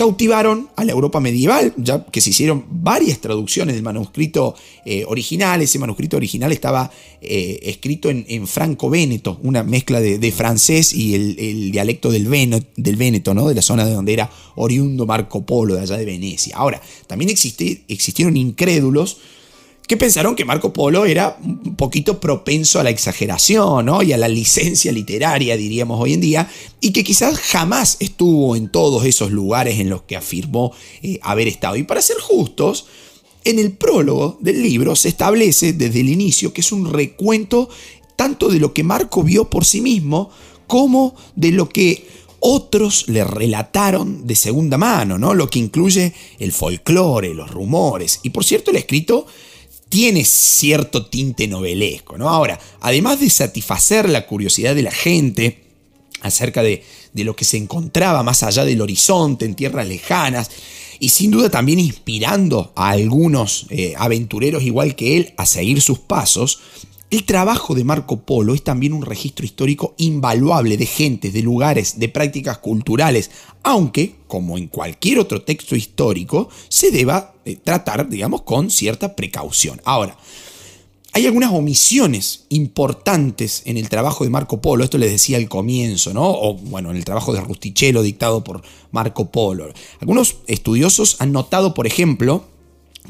cautivaron 0.00 0.70
a 0.76 0.84
la 0.86 0.92
Europa 0.92 1.20
medieval, 1.20 1.74
ya 1.76 2.06
que 2.06 2.22
se 2.22 2.30
hicieron 2.30 2.64
varias 2.70 3.18
traducciones 3.18 3.74
del 3.74 3.84
manuscrito 3.84 4.54
eh, 4.86 5.04
original. 5.06 5.60
Ese 5.60 5.78
manuscrito 5.78 6.16
original 6.16 6.52
estaba 6.52 6.90
eh, 7.20 7.60
escrito 7.64 8.08
en, 8.08 8.46
franco-véneto, 8.46 9.38
una 9.42 9.62
mezcla 9.62 10.00
de, 10.00 10.32
francés 10.32 10.94
y 10.94 11.14
el, 11.14 11.70
dialecto 11.70 12.10
del, 12.10 12.24
del 12.76 12.96
Véneto, 12.96 13.34
¿no? 13.34 13.46
de 13.46 13.54
la 13.54 13.60
zona 13.60 13.84
de 13.84 13.92
donde 13.92 14.14
era 14.14 14.30
oriundo 14.54 15.04
Marco 15.04 15.44
Polo, 15.44 15.74
de 15.74 15.82
allá 15.82 15.98
de 15.98 16.06
Venecia. 16.06 16.56
Ahora, 16.56 16.80
también 17.06 17.28
existieron 17.28 18.38
incrédulos 18.38 19.18
que 19.90 19.96
pensaron 19.96 20.36
que 20.36 20.44
Marco 20.44 20.72
Polo 20.72 21.04
era 21.04 21.36
un 21.42 21.74
poquito 21.74 22.20
propenso 22.20 22.78
a 22.78 22.84
la 22.84 22.90
exageración 22.90 23.86
¿no? 23.86 24.04
y 24.04 24.12
a 24.12 24.16
la 24.16 24.28
licencia 24.28 24.92
literaria, 24.92 25.56
diríamos 25.56 26.00
hoy 26.00 26.12
en 26.12 26.20
día, 26.20 26.48
y 26.80 26.92
que 26.92 27.02
quizás 27.02 27.36
jamás 27.40 27.96
estuvo 27.98 28.54
en 28.54 28.68
todos 28.68 29.04
esos 29.04 29.32
lugares 29.32 29.80
en 29.80 29.90
los 29.90 30.02
que 30.02 30.14
afirmó 30.14 30.72
eh, 31.02 31.18
haber 31.22 31.48
estado. 31.48 31.74
Y 31.74 31.82
para 31.82 32.02
ser 32.02 32.18
justos, 32.20 32.86
en 33.42 33.58
el 33.58 33.72
prólogo 33.72 34.38
del 34.40 34.62
libro 34.62 34.94
se 34.94 35.08
establece 35.08 35.72
desde 35.72 35.98
el 35.98 36.08
inicio 36.08 36.52
que 36.52 36.60
es 36.60 36.70
un 36.70 36.88
recuento 36.88 37.68
tanto 38.14 38.48
de 38.48 38.60
lo 38.60 38.72
que 38.72 38.84
Marco 38.84 39.24
vio 39.24 39.50
por 39.50 39.64
sí 39.64 39.80
mismo 39.80 40.30
como 40.68 41.16
de 41.34 41.50
lo 41.50 41.68
que 41.68 42.06
otros 42.38 43.08
le 43.08 43.24
relataron 43.24 44.24
de 44.24 44.36
segunda 44.36 44.78
mano, 44.78 45.18
¿no? 45.18 45.34
Lo 45.34 45.50
que 45.50 45.58
incluye 45.58 46.14
el 46.38 46.52
folclore, 46.52 47.34
los 47.34 47.50
rumores. 47.50 48.20
Y 48.22 48.30
por 48.30 48.44
cierto, 48.44 48.70
el 48.70 48.76
escrito 48.76 49.26
tiene 49.90 50.24
cierto 50.24 51.06
tinte 51.06 51.48
novelesco, 51.48 52.16
¿no? 52.16 52.30
Ahora, 52.30 52.58
además 52.80 53.20
de 53.20 53.28
satisfacer 53.28 54.08
la 54.08 54.24
curiosidad 54.24 54.74
de 54.74 54.82
la 54.82 54.92
gente 54.92 55.64
acerca 56.22 56.62
de, 56.62 56.82
lo 57.14 57.34
que 57.34 57.44
se 57.44 57.56
encontraba 57.56 58.22
más 58.22 58.44
allá 58.44 58.64
del 58.64 58.80
horizonte, 58.80 59.44
en 59.44 59.54
tierras 59.54 59.86
lejanas, 59.86 60.50
y 61.00 61.08
sin 61.08 61.32
duda 61.32 61.50
también 61.50 61.80
inspirando 61.80 62.72
a 62.76 62.90
algunos 62.90 63.66
eh, 63.70 63.94
aventureros 63.96 64.62
igual 64.62 64.94
que 64.94 65.16
él 65.16 65.34
a 65.36 65.44
seguir 65.44 65.80
sus 65.80 65.98
pasos, 65.98 66.60
el 67.10 67.24
trabajo 67.24 67.74
de 67.74 67.82
Marco 67.82 68.20
Polo 68.20 68.54
es 68.54 68.62
también 68.62 68.92
un 68.92 69.02
registro 69.02 69.44
histórico 69.44 69.94
invaluable 69.98 70.76
de 70.76 70.86
gentes, 70.86 71.32
de 71.32 71.42
lugares, 71.42 71.98
de 71.98 72.08
prácticas 72.08 72.58
culturales, 72.58 73.32
aunque, 73.64 74.14
como 74.28 74.56
en 74.56 74.68
cualquier 74.68 75.18
otro 75.18 75.42
texto 75.42 75.74
histórico, 75.74 76.48
se 76.68 76.92
deba 76.92 77.34
eh, 77.44 77.56
tratar, 77.56 78.08
digamos, 78.08 78.42
con 78.42 78.70
cierta 78.70 79.16
precaución. 79.16 79.80
Ahora, 79.84 80.16
hay 81.12 81.26
algunas 81.26 81.52
omisiones 81.52 82.44
importantes 82.50 83.62
en 83.64 83.76
el 83.76 83.88
trabajo 83.88 84.22
de 84.22 84.30
Marco 84.30 84.60
Polo, 84.60 84.84
esto 84.84 84.96
les 84.96 85.10
decía 85.10 85.36
al 85.36 85.48
comienzo, 85.48 86.14
¿no? 86.14 86.30
O 86.30 86.54
bueno, 86.54 86.92
en 86.92 86.96
el 86.96 87.04
trabajo 87.04 87.32
de 87.32 87.40
Rustichello 87.40 88.02
dictado 88.02 88.44
por 88.44 88.62
Marco 88.92 89.32
Polo. 89.32 89.72
Algunos 89.98 90.36
estudiosos 90.46 91.16
han 91.18 91.32
notado, 91.32 91.74
por 91.74 91.88
ejemplo, 91.88 92.44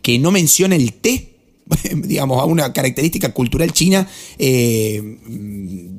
que 0.00 0.18
no 0.18 0.30
menciona 0.30 0.76
el 0.76 0.94
té 0.94 1.39
digamos, 1.94 2.40
a 2.40 2.44
una 2.44 2.72
característica 2.72 3.32
cultural 3.32 3.72
china 3.72 4.08
eh, 4.38 5.18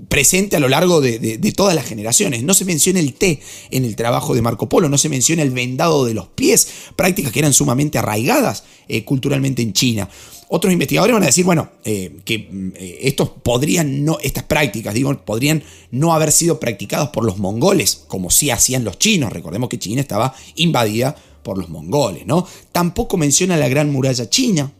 presente 0.09 0.55
a 0.55 0.59
lo 0.59 0.69
largo 0.69 1.01
de, 1.01 1.39
todas 1.55 1.75
las 1.75 1.85
generaciones. 1.85 2.43
No 2.43 2.53
se 2.53 2.65
menciona 2.65 2.99
el 2.99 3.13
té 3.13 3.39
en 3.69 3.85
el 3.85 3.95
trabajo 3.95 4.33
de 4.35 4.41
Marco 4.41 4.69
Polo, 4.69 4.89
no 4.89 4.97
se 4.97 5.09
menciona 5.09 5.43
el 5.43 5.51
vendado 5.51 6.05
de 6.05 6.13
los 6.13 6.27
pies, 6.27 6.67
prácticas 6.95 7.31
que 7.31 7.39
eran 7.39 7.53
sumamente 7.53 7.97
arraigadas 7.97 8.63
eh, 8.87 9.03
culturalmente 9.03 9.61
en 9.61 9.73
China. 9.73 10.09
Otros 10.53 10.73
investigadores 10.73 11.13
van 11.13 11.23
a 11.23 11.27
decir, 11.27 11.45
bueno, 11.45 11.69
eh, 11.85 12.17
que 12.25 12.49
estos 12.99 13.29
podrían 13.29 14.03
no, 14.03 14.17
estas 14.21 14.43
prácticas, 14.43 14.93
digo, 14.93 15.17
podrían 15.23 15.63
no 15.91 16.13
haber 16.13 16.33
sido 16.33 16.59
practicadas 16.59 17.09
por 17.09 17.23
los 17.23 17.37
mongoles, 17.37 18.03
como 18.07 18.29
sí 18.29 18.49
hacían 18.49 18.83
los 18.83 18.99
chinos. 18.99 19.31
Recordemos 19.31 19.69
que 19.69 19.79
China 19.79 20.01
estaba 20.01 20.35
invadida 20.55 21.15
por 21.41 21.57
los 21.57 21.69
mongoles, 21.69 22.25
¿no? 22.25 22.45
Tampoco 22.73 23.15
menciona 23.15 23.55
la 23.55 23.69
gran 23.69 23.91
muralla 23.91 24.29
china, 24.29 24.73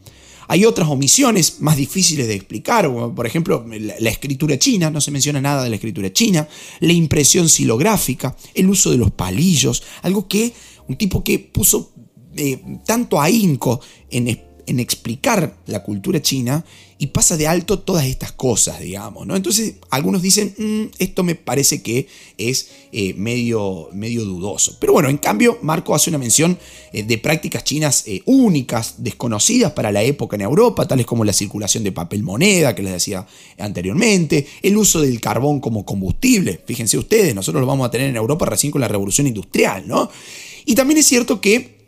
hay 0.48 0.64
otras 0.64 0.88
omisiones 0.88 1.60
más 1.60 1.76
difíciles 1.76 2.26
de 2.26 2.34
explicar, 2.34 2.90
por 3.14 3.26
ejemplo 3.26 3.64
la, 3.68 4.10
escritura 4.10 4.58
china, 4.58 4.90
no 4.90 5.00
se 5.00 5.10
menciona 5.10 5.40
nada 5.40 5.64
de 5.64 5.70
la 5.70 5.76
escritura 5.76 6.12
china, 6.12 6.48
la 6.80 6.92
impresión 6.92 7.48
silográfica, 7.48 8.36
el 8.54 8.68
uso 8.68 8.90
de 8.90 8.98
los 8.98 9.10
palillos, 9.10 9.82
algo 10.02 10.28
que 10.28 10.52
un 10.88 10.96
tipo 10.96 11.22
que 11.22 11.38
puso 11.38 11.92
eh, 12.34 12.60
tanto 12.84 13.20
ahínco 13.20 13.80
en 14.10 14.28
en 14.66 14.80
explicar 14.80 15.56
la 15.66 15.82
cultura 15.82 16.20
china 16.22 16.64
y 17.02 17.08
pasa 17.08 17.36
de 17.36 17.48
alto 17.48 17.80
todas 17.80 18.06
estas 18.06 18.30
cosas, 18.30 18.78
digamos, 18.78 19.26
¿no? 19.26 19.34
Entonces 19.34 19.74
algunos 19.90 20.22
dicen, 20.22 20.54
mm, 20.56 20.94
esto 21.00 21.24
me 21.24 21.34
parece 21.34 21.82
que 21.82 22.06
es 22.38 22.68
eh, 22.92 23.12
medio, 23.14 23.88
medio 23.92 24.24
dudoso. 24.24 24.76
Pero 24.78 24.92
bueno, 24.92 25.08
en 25.08 25.18
cambio, 25.18 25.58
Marco 25.62 25.96
hace 25.96 26.10
una 26.10 26.18
mención 26.18 26.56
eh, 26.92 27.02
de 27.02 27.18
prácticas 27.18 27.64
chinas 27.64 28.04
eh, 28.06 28.22
únicas, 28.24 29.02
desconocidas 29.02 29.72
para 29.72 29.90
la 29.90 30.04
época 30.04 30.36
en 30.36 30.42
Europa, 30.42 30.86
tales 30.86 31.04
como 31.04 31.24
la 31.24 31.32
circulación 31.32 31.82
de 31.82 31.90
papel 31.90 32.22
moneda, 32.22 32.72
que 32.76 32.84
les 32.84 32.92
decía 32.92 33.26
anteriormente, 33.58 34.46
el 34.62 34.76
uso 34.76 35.00
del 35.00 35.20
carbón 35.20 35.58
como 35.58 35.84
combustible. 35.84 36.60
Fíjense 36.64 36.98
ustedes, 36.98 37.34
nosotros 37.34 37.60
lo 37.60 37.66
vamos 37.66 37.88
a 37.88 37.90
tener 37.90 38.10
en 38.10 38.16
Europa 38.16 38.46
recién 38.46 38.70
con 38.70 38.80
la 38.80 38.86
revolución 38.86 39.26
industrial, 39.26 39.88
¿no? 39.88 40.08
Y 40.66 40.76
también 40.76 40.98
es 40.98 41.06
cierto 41.06 41.40
que 41.40 41.81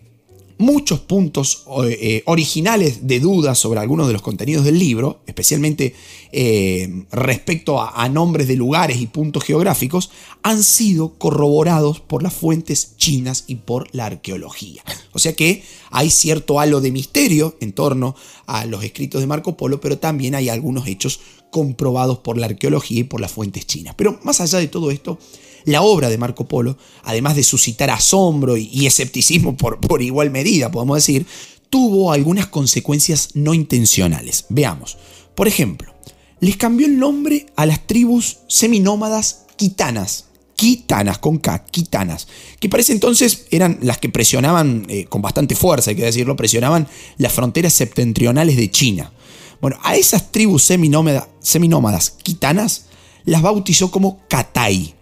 muchos 0.58 1.00
puntos 1.00 1.64
eh, 1.88 2.22
originales 2.26 3.06
de 3.06 3.20
dudas 3.20 3.58
sobre 3.58 3.80
algunos 3.80 4.06
de 4.06 4.12
los 4.12 4.22
contenidos 4.22 4.64
del 4.64 4.78
libro, 4.78 5.20
especialmente 5.26 5.94
eh, 6.36 7.04
respecto 7.12 7.80
a, 7.80 8.08
nombres 8.08 8.48
de 8.48 8.56
lugares 8.56 9.00
y 9.00 9.06
puntos 9.06 9.44
geográficos, 9.44 10.10
han 10.42 10.64
sido 10.64 11.14
corroborados 11.16 12.00
por 12.00 12.24
las 12.24 12.34
fuentes 12.34 12.96
chinas 12.96 13.44
y 13.46 13.54
por 13.54 13.86
la 13.94 14.06
arqueología. 14.06 14.82
O 15.12 15.20
sea 15.20 15.34
que 15.34 15.62
hay 15.92 16.10
cierto 16.10 16.58
halo 16.58 16.80
de 16.80 16.90
misterio 16.90 17.56
en 17.60 17.72
torno 17.72 18.16
a 18.46 18.66
los 18.66 18.82
escritos 18.82 19.20
de 19.20 19.28
Marco 19.28 19.56
Polo, 19.56 19.80
pero 19.80 19.98
también 19.98 20.34
hay 20.34 20.48
algunos 20.48 20.88
hechos 20.88 21.20
comprobados 21.52 22.18
por 22.18 22.36
la 22.36 22.46
arqueología 22.46 23.02
y 23.02 23.04
por 23.04 23.20
las 23.20 23.30
fuentes 23.30 23.64
chinas. 23.68 23.94
Pero 23.96 24.18
más 24.24 24.40
allá 24.40 24.58
de 24.58 24.66
todo 24.66 24.90
esto, 24.90 25.20
la 25.66 25.82
obra 25.82 26.08
de 26.08 26.18
Marco 26.18 26.48
Polo, 26.48 26.76
además 27.04 27.36
de 27.36 27.44
suscitar 27.44 27.90
asombro 27.90 28.56
y 28.56 28.86
escepticismo 28.86 29.56
por, 29.56 29.78
por 29.78 30.02
igual 30.02 30.32
medida, 30.32 30.72
podemos 30.72 30.96
decir, 30.96 31.26
tuvo 31.70 32.10
algunas 32.10 32.48
consecuencias 32.48 33.30
no 33.34 33.54
intencionales. 33.54 34.46
Veamos. 34.48 34.98
Por 35.36 35.46
ejemplo, 35.46 35.93
les 36.40 36.56
cambió 36.56 36.86
el 36.86 36.98
nombre 36.98 37.46
a 37.56 37.66
las 37.66 37.86
tribus 37.86 38.38
seminómadas 38.48 39.46
quitanas. 39.56 40.26
Quitanas, 40.56 41.18
con 41.18 41.38
K, 41.38 41.64
quitanas, 41.64 42.28
que 42.60 42.68
parece 42.68 42.92
entonces 42.92 43.46
eran 43.50 43.78
las 43.82 43.98
que 43.98 44.08
presionaban, 44.08 44.86
eh, 44.88 45.04
con 45.06 45.20
bastante 45.20 45.56
fuerza 45.56 45.90
hay 45.90 45.96
que 45.96 46.04
decirlo, 46.04 46.36
presionaban 46.36 46.86
las 47.18 47.32
fronteras 47.32 47.72
septentrionales 47.72 48.56
de 48.56 48.70
China. 48.70 49.12
Bueno, 49.60 49.78
a 49.82 49.96
esas 49.96 50.30
tribus 50.30 50.62
seminómadas, 50.62 52.10
quitanas 52.22 52.84
las 53.24 53.42
bautizó 53.42 53.90
como 53.90 54.20
Katai. 54.28 54.94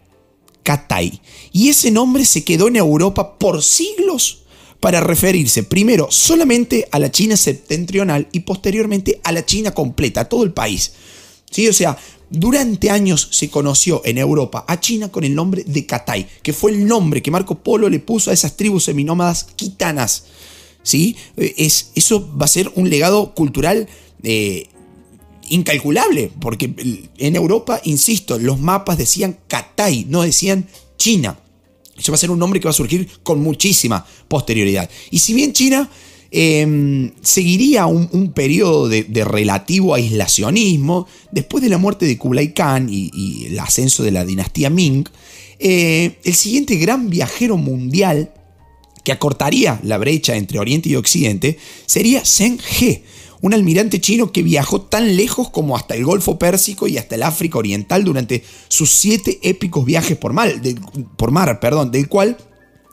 Katai. 0.63 1.21
Y 1.53 1.69
ese 1.69 1.91
nombre 1.91 2.25
se 2.25 2.45
quedó 2.45 2.69
en 2.69 2.77
Europa 2.77 3.39
por 3.39 3.63
siglos 3.63 4.45
para 4.81 5.01
referirse 5.01 5.63
primero 5.65 6.09
solamente 6.11 6.89
a 6.91 6.99
la 6.99 7.11
China 7.11 7.37
septentrional 7.37 8.29
y 8.33 8.41
posteriormente 8.41 9.21
a 9.23 9.33
la 9.33 9.45
China 9.45 9.73
completa, 9.73 10.23
a 10.23 10.29
todo 10.29 10.45
el 10.45 10.53
país. 10.53 10.93
¿Sí? 11.53 11.69
O 11.69 11.73
sea, 11.73 11.97
durante 12.31 12.91
años 12.91 13.29
se 13.31 13.51
conoció 13.51 14.01
en 14.05 14.17
Europa 14.17 14.65
a 14.67 14.81
China 14.81 15.11
con 15.11 15.23
el 15.23 15.35
nombre 15.35 15.63
de 15.65 15.87
Katai, 15.87 16.27
que 16.43 16.55
fue 16.55 16.73
el 16.73 16.87
nombre 16.87 17.23
que 17.23 17.31
Marco 17.31 17.57
Polo 17.57 17.89
le 17.91 18.01
puso 18.01 18.31
a 18.31 18.35
esas 18.35 18.57
tribus 18.57 18.85
seminómadas 18.85 19.47
quitanas. 19.55 20.25
¿sí? 20.83 21.15
Es, 21.37 21.93
eso 21.95 22.35
va 22.37 22.47
a 22.47 22.49
ser 22.49 22.73
un 22.75 22.89
legado 22.89 23.35
cultural 23.35 23.87
eh, 24.23 24.67
incalculable, 25.51 26.33
porque 26.41 26.73
en 27.19 27.37
Europa, 27.37 27.81
insisto, 27.85 28.39
los 28.39 28.59
mapas 28.59 28.97
decían 28.97 29.39
Katai, 29.47 30.07
no 30.09 30.23
decían 30.23 30.67
China. 30.97 31.39
Eso 31.99 32.13
va 32.13 32.17
a 32.17 32.19
ser 32.19 32.31
un 32.31 32.39
nombre 32.39 32.59
que 32.59 32.65
va 32.65 32.71
a 32.71 32.75
surgir 32.75 33.09
con 33.23 33.43
muchísima 33.43 34.07
posterioridad. 34.27 34.89
Y 35.11 35.19
si 35.19 35.35
bien 35.35 35.53
China 35.53 35.91
em, 36.33 37.13
seguiría 37.23 37.87
un, 37.87 38.33
periodo 38.33 38.89
de, 38.89 39.25
relativo 39.25 39.95
aislacionismo, 39.95 41.07
después 41.31 41.63
de 41.63 41.69
la 41.69 41.79
muerte 41.79 42.07
de 42.07 42.19
Kublai 42.19 42.55
Khan 42.55 42.89
y, 42.91 43.47
el 43.47 43.59
ascenso 43.59 44.03
de 44.03 44.11
la 44.11 44.25
dinastía 44.25 44.71
Ming, 44.71 45.05
eh, 45.59 46.19
el 46.25 46.35
siguiente 46.35 46.77
gran 46.77 47.11
viajero 47.11 47.57
mundial 47.57 48.33
que 49.05 49.13
acortaría 49.13 49.81
la 49.83 49.99
brecha 49.99 50.37
entre 50.37 50.59
Oriente 50.59 50.89
y 50.89 50.97
Occidente 50.97 51.59
sería 51.87 52.25
Zheng 52.25 52.59
He, 52.81 53.05
un 53.43 53.53
almirante 53.55 54.01
chino 54.01 54.33
que 54.33 54.43
viajó 54.43 54.81
tan 54.83 55.17
lejos 55.17 55.51
como 55.51 55.77
hasta 55.77 55.95
el 55.95 56.05
Golfo 56.05 56.39
Pérsico 56.39 56.87
y 56.87 56.97
hasta 56.97 57.17
el 57.17 57.25
África 57.25 57.59
Oriental 57.59 58.05
durante 58.05 58.43
sus 58.69 58.91
siete 58.91 59.41
épicos 59.43 59.85
viajes 59.85 60.17
por, 60.17 60.33
por 61.17 61.31
mar, 61.33 61.61
perdón, 61.61 61.91
del 61.91 62.09
cual, 62.09 62.39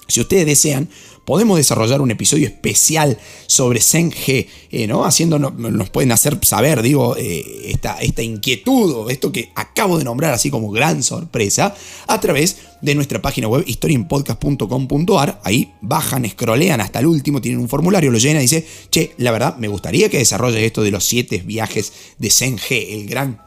si 0.08 0.20
ustedes 0.20 0.48
desean, 0.48 0.90
podemos 1.30 1.58
desarrollar 1.58 2.02
un 2.02 2.10
episodio 2.10 2.48
especial 2.48 3.16
sobre 3.46 3.82
Zeng-He, 3.82 4.48
eh, 4.72 4.88
¿no? 4.88 5.06
Haciéndonos, 5.06 5.54
nos 5.54 5.92
pueden 5.92 6.12
hacer 6.12 6.40
saber, 6.42 6.82
digo, 6.82 7.16
eh, 7.18 7.70
esta, 7.70 8.24
inquietud 8.24 8.92
o 8.92 9.10
esto 9.12 9.32
que 9.32 9.52
acabo 9.54 10.00
de 10.00 10.06
nombrar 10.06 10.34
así 10.34 10.50
como 10.50 10.72
gran 10.72 11.04
sorpresa, 11.04 11.76
a 12.08 12.20
través 12.20 12.58
de 12.82 12.96
nuestra 12.96 13.22
página 13.22 13.48
web 13.48 13.64
historienpodcast.com.ar. 13.68 15.40
Ahí 15.44 15.72
bajan, 15.82 16.28
scrollean 16.28 16.82
hasta 16.82 16.98
el 16.98 17.06
último, 17.06 17.42
tienen 17.42 17.62
un 17.62 17.70
formulario, 17.70 18.10
lo 18.10 18.18
llenan 18.18 18.42
y 18.42 18.46
dice, 18.46 18.66
che, 18.90 19.12
la 19.18 19.30
verdad, 19.30 19.56
me 19.58 19.68
gustaría 19.68 20.10
que 20.10 20.18
desarrolle 20.18 20.66
esto 20.66 20.82
de 20.82 20.90
los 20.90 21.06
siete 21.06 21.44
viajes 21.46 21.94
de 22.18 22.32
Zeng-He, 22.32 23.02
el 23.02 23.08
gran 23.08 23.40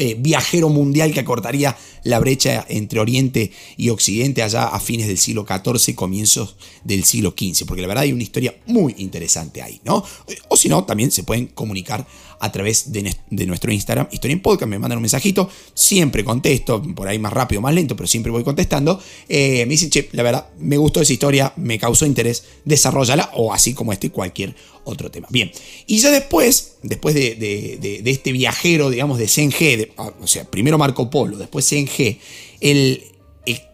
eh, 0.00 0.14
viajero 0.16 0.68
mundial 0.68 1.12
que 1.12 1.18
acortaría 1.18 1.76
la 2.08 2.18
brecha 2.20 2.64
entre 2.70 3.00
Oriente 3.00 3.52
y 3.76 3.90
Occidente 3.90 4.42
allá 4.42 4.68
a 4.68 4.80
fines 4.80 5.06
del 5.06 5.18
siglo 5.18 5.46
XIV, 5.46 5.94
comienzos 5.94 6.56
del 6.82 7.04
siglo 7.04 7.34
XV, 7.38 7.66
porque 7.66 7.82
la 7.82 7.88
verdad 7.88 8.04
hay 8.04 8.14
una 8.14 8.22
historia 8.22 8.56
muy 8.66 8.94
interesante 8.96 9.60
ahí, 9.60 9.78
¿no? 9.84 10.02
O 10.48 10.56
si 10.56 10.70
no, 10.70 10.84
también 10.84 11.10
se 11.10 11.22
pueden 11.22 11.48
comunicar 11.48 12.06
a 12.40 12.52
través 12.52 12.92
de, 12.92 13.46
nuestro 13.46 13.72
Instagram, 13.72 14.08
Historia 14.10 14.32
en 14.32 14.40
Podcast, 14.40 14.68
me 14.68 14.78
mandan 14.78 14.98
un 14.98 15.02
mensajito, 15.02 15.50
siempre 15.74 16.24
contesto, 16.24 16.82
por 16.94 17.08
ahí 17.08 17.18
más 17.18 17.32
rápido, 17.32 17.60
más 17.60 17.74
lento, 17.74 17.96
pero 17.96 18.06
siempre 18.06 18.30
voy 18.30 18.44
contestando. 18.44 19.00
Eh, 19.28 19.64
me 19.66 19.72
dicen, 19.72 19.90
che, 19.90 20.08
la 20.12 20.22
verdad, 20.22 20.48
me 20.58 20.76
gustó 20.76 21.00
esa 21.00 21.12
historia, 21.12 21.52
me 21.56 21.78
causó 21.78 22.06
interés, 22.06 22.44
desarrollala, 22.64 23.30
o 23.34 23.52
así 23.52 23.74
como 23.74 23.92
este, 23.92 24.10
cualquier 24.10 24.54
otro 24.84 25.10
tema. 25.10 25.28
Bien, 25.30 25.50
y 25.86 25.98
ya 25.98 26.10
después, 26.10 26.76
después 26.82 27.14
de, 27.14 28.02
este 28.04 28.32
viajero, 28.32 28.90
digamos, 28.90 29.18
de 29.18 29.26
CNG, 29.26 29.92
ah, 29.96 30.12
o 30.20 30.26
sea, 30.26 30.44
primero 30.44 30.78
Marco 30.78 31.10
Polo, 31.10 31.36
después 31.36 31.66
El 32.60 33.02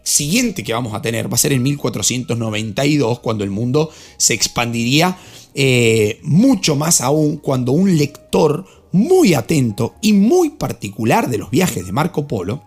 siguiente 0.03 0.63
que 0.63 0.73
vamos 0.73 0.93
a 0.93 1.01
tener 1.01 1.31
va 1.31 1.35
a 1.35 1.39
ser 1.39 1.51
en 1.51 1.63
1492, 1.63 3.19
cuando 3.19 3.43
el 3.43 3.49
mundo 3.49 3.89
se 4.17 4.33
expandiría 4.33 5.17
eh, 5.53 6.19
mucho 6.23 6.75
más 6.75 7.01
aún 7.01 7.37
cuando 7.37 7.71
un 7.71 7.97
lector 7.97 8.65
muy 8.91 9.33
atento 9.33 9.95
y 10.01 10.13
muy 10.13 10.51
particular 10.51 11.29
de 11.29 11.37
los 11.37 11.49
viajes 11.49 11.85
de 11.85 11.91
Marco 11.91 12.27
Polo 12.27 12.63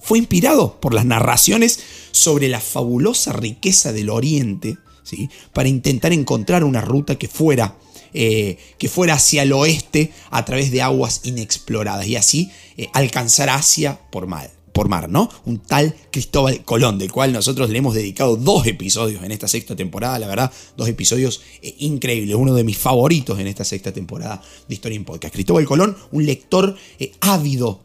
fue 0.00 0.18
inspirado 0.18 0.80
por 0.80 0.94
las 0.94 1.04
narraciones 1.04 1.78
sobre 2.10 2.48
la 2.48 2.60
fabulosa 2.60 3.32
riqueza 3.32 3.92
del 3.92 4.10
Oriente, 4.10 4.76
¿sí? 5.04 5.30
para 5.52 5.68
intentar 5.68 6.12
encontrar 6.12 6.64
una 6.64 6.80
ruta 6.80 7.16
que 7.16 7.28
fuera, 7.28 7.76
eh, 8.12 8.58
que 8.78 8.88
fuera 8.88 9.14
hacia 9.14 9.44
el 9.44 9.52
oeste 9.52 10.10
a 10.30 10.44
través 10.44 10.72
de 10.72 10.82
aguas 10.82 11.20
inexploradas 11.22 12.08
y 12.08 12.16
así 12.16 12.50
eh, 12.76 12.88
alcanzar 12.92 13.48
Asia 13.48 14.00
por 14.10 14.26
mal 14.26 14.50
por 14.72 14.88
mar, 14.88 15.08
¿no? 15.08 15.30
Un 15.44 15.58
tal 15.58 15.94
Cristóbal 16.10 16.64
Colón, 16.64 16.98
del 16.98 17.12
cual 17.12 17.32
nosotros 17.32 17.70
le 17.70 17.78
hemos 17.78 17.94
dedicado 17.94 18.36
dos 18.36 18.66
episodios 18.66 19.22
en 19.22 19.32
esta 19.32 19.48
sexta 19.48 19.76
temporada, 19.76 20.18
la 20.18 20.26
verdad, 20.26 20.52
dos 20.76 20.88
episodios 20.88 21.42
eh, 21.62 21.74
increíbles, 21.78 22.34
uno 22.36 22.54
de 22.54 22.64
mis 22.64 22.78
favoritos 22.78 23.38
en 23.38 23.46
esta 23.46 23.64
sexta 23.64 23.92
temporada 23.92 24.42
de 24.68 24.74
Historia 24.74 24.96
en 24.96 25.04
Podcast. 25.04 25.34
Cristóbal 25.34 25.64
Colón, 25.64 25.96
un 26.10 26.26
lector 26.26 26.74
eh, 26.98 27.12
ávido 27.20 27.80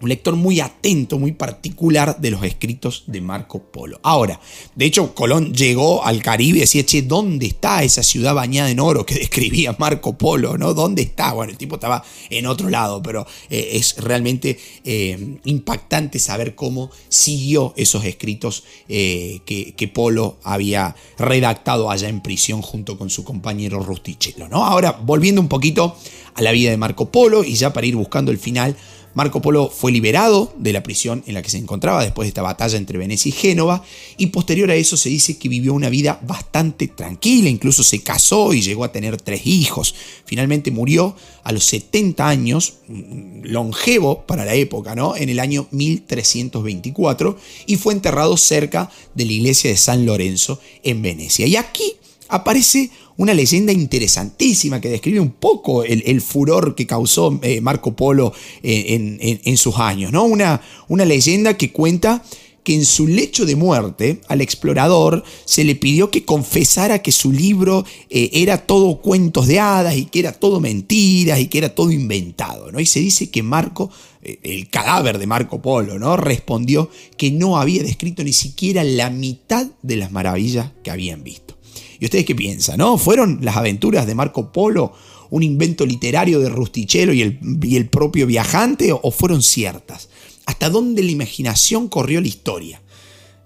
un 0.00 0.08
lector 0.08 0.34
muy 0.34 0.60
atento, 0.60 1.18
muy 1.18 1.32
particular 1.32 2.18
de 2.18 2.30
los 2.30 2.42
escritos 2.42 3.04
de 3.06 3.20
Marco 3.20 3.62
Polo. 3.62 4.00
Ahora, 4.02 4.40
de 4.74 4.86
hecho, 4.86 5.14
Colón 5.14 5.52
llegó 5.52 6.04
al 6.04 6.22
Caribe 6.22 6.58
y 6.58 6.60
decía, 6.62 6.84
che, 6.86 7.02
¿dónde 7.02 7.46
está 7.46 7.82
esa 7.82 8.02
ciudad 8.02 8.34
bañada 8.34 8.70
en 8.70 8.80
oro 8.80 9.04
que 9.04 9.14
describía 9.16 9.76
Marco 9.78 10.16
Polo? 10.16 10.56
¿no? 10.56 10.72
¿Dónde 10.72 11.02
está? 11.02 11.32
Bueno, 11.32 11.52
el 11.52 11.58
tipo 11.58 11.74
estaba 11.74 12.02
en 12.30 12.46
otro 12.46 12.70
lado, 12.70 13.02
pero 13.02 13.26
eh, 13.50 13.70
es 13.74 13.96
realmente 13.98 14.58
eh, 14.84 15.36
impactante 15.44 16.18
saber 16.18 16.54
cómo 16.54 16.90
siguió 17.08 17.74
esos 17.76 18.04
escritos 18.04 18.64
eh, 18.88 19.40
que, 19.44 19.90
Polo 19.90 20.38
había 20.44 20.94
redactado 21.18 21.90
allá 21.90 22.08
en 22.08 22.20
prisión 22.20 22.62
junto 22.62 22.96
con 22.96 23.10
su 23.10 23.24
compañero 23.24 23.80
Rustichello. 23.80 24.48
¿no? 24.48 24.64
Ahora, 24.64 24.92
volviendo 24.92 25.40
un 25.40 25.48
poquito 25.48 25.96
a 26.34 26.42
la 26.42 26.52
vida 26.52 26.70
de 26.70 26.76
Marco 26.76 27.10
Polo 27.10 27.42
y 27.42 27.54
ya 27.54 27.72
para 27.72 27.86
ir 27.86 27.96
buscando 27.96 28.30
el 28.30 28.38
final, 28.38 28.76
Marco 29.14 29.42
Polo 29.42 29.68
fue 29.68 29.90
liberado 29.90 30.54
de 30.56 30.72
la 30.72 30.82
prisión 30.82 31.24
en 31.26 31.34
la 31.34 31.42
que 31.42 31.50
se 31.50 31.58
encontraba 31.58 32.02
después 32.02 32.26
de 32.26 32.28
esta 32.28 32.42
batalla 32.42 32.78
entre 32.78 32.98
Venecia 32.98 33.28
y 33.28 33.32
Génova 33.32 33.82
y 34.16 34.26
posterior 34.26 34.70
a 34.70 34.76
eso 34.76 34.96
se 34.96 35.08
dice 35.08 35.36
que 35.36 35.48
vivió 35.48 35.74
una 35.74 35.88
vida 35.88 36.20
bastante 36.22 36.86
tranquila, 36.88 37.48
incluso 37.48 37.82
se 37.82 38.02
casó 38.02 38.54
y 38.54 38.62
llegó 38.62 38.84
a 38.84 38.92
tener 38.92 39.20
tres 39.20 39.46
hijos. 39.46 39.94
Finalmente 40.24 40.70
murió 40.70 41.16
a 41.42 41.52
los 41.52 41.64
70 41.64 42.28
años, 42.28 42.74
mm, 42.86 43.44
longevo 43.44 44.26
para 44.26 44.44
la 44.44 44.54
época, 44.54 44.94
¿no? 44.94 45.16
En 45.16 45.28
el 45.28 45.40
año 45.40 45.66
1324 45.72 47.36
y 47.66 47.76
fue 47.76 47.94
enterrado 47.94 48.36
cerca 48.36 48.90
de 49.14 49.24
la 49.24 49.32
iglesia 49.32 49.70
de 49.70 49.76
San 49.76 50.06
Lorenzo 50.06 50.60
en 50.82 51.02
Venecia. 51.02 51.46
Y 51.46 51.56
aquí 51.56 51.94
aparece 52.28 52.90
una 53.16 53.34
leyenda 53.34 53.72
interesantísima 53.72 54.80
que 54.80 54.88
describe 54.88 55.20
un 55.20 55.32
poco 55.32 55.84
el, 55.84 56.20
furor 56.20 56.74
que 56.74 56.86
causó 56.86 57.38
eh, 57.42 57.60
Marco 57.60 57.94
Polo 57.94 58.32
en, 58.62 59.56
sus 59.56 59.76
años, 59.78 60.12
¿no? 60.12 60.24
Una, 60.24 60.60
una 60.88 61.04
leyenda 61.04 61.56
que 61.56 61.72
cuenta 61.72 62.22
que 62.62 62.74
en 62.74 62.84
su 62.84 63.06
lecho 63.06 63.46
de 63.46 63.56
muerte 63.56 64.20
al 64.28 64.40
explorador 64.40 65.24
se 65.44 65.64
le 65.64 65.76
pidió 65.76 66.10
que 66.10 66.24
confesara 66.24 67.00
que 67.00 67.12
su 67.12 67.32
libro 67.32 67.84
eh, 68.10 68.30
era 68.32 68.58
todo 68.58 69.00
cuentos 69.00 69.46
de 69.46 69.60
hadas 69.60 69.96
y 69.96 70.06
que 70.06 70.20
era 70.20 70.32
todo 70.32 70.60
mentiras 70.60 71.40
y 71.40 71.46
que 71.46 71.58
era 71.58 71.74
todo 71.74 71.90
inventado. 71.90 72.70
¿no? 72.70 72.80
Y 72.80 72.86
se 72.86 73.00
dice 73.00 73.30
que 73.30 73.42
Marco, 73.42 73.90
eh, 74.22 74.38
el 74.42 74.68
cadáver 74.68 75.18
de 75.18 75.26
Marco 75.26 75.62
Polo, 75.62 75.98
¿no? 75.98 76.16
respondió 76.16 76.90
que 77.16 77.30
no 77.30 77.58
había 77.58 77.82
descrito 77.82 78.22
ni 78.24 78.32
siquiera 78.32 78.84
la 78.84 79.10
mitad 79.10 79.66
de 79.82 79.96
las 79.96 80.12
maravillas 80.12 80.70
que 80.82 80.90
habían 80.90 81.24
visto. 81.24 81.56
¿Y 82.00 82.06
ustedes 82.06 82.24
qué 82.24 82.34
piensan? 82.34 82.78
¿No? 82.78 82.98
¿Fueron 82.98 83.38
las 83.42 83.56
aventuras 83.56 84.06
de 84.06 84.14
Marco 84.14 84.50
Polo 84.50 84.92
un 85.28 85.44
invento 85.44 85.86
literario 85.86 86.40
de 86.40 86.48
Rustichello 86.48 87.12
y 87.12 87.22
el, 87.22 87.38
y 87.62 87.76
el 87.76 87.88
propio 87.88 88.26
viajante 88.26 88.92
o 88.92 89.10
fueron 89.10 89.42
ciertas? 89.42 90.08
¿Hasta 90.46 90.70
dónde 90.70 91.02
la 91.02 91.10
imaginación 91.10 91.88
corrió 91.88 92.20
la 92.20 92.28
historia? 92.28 92.82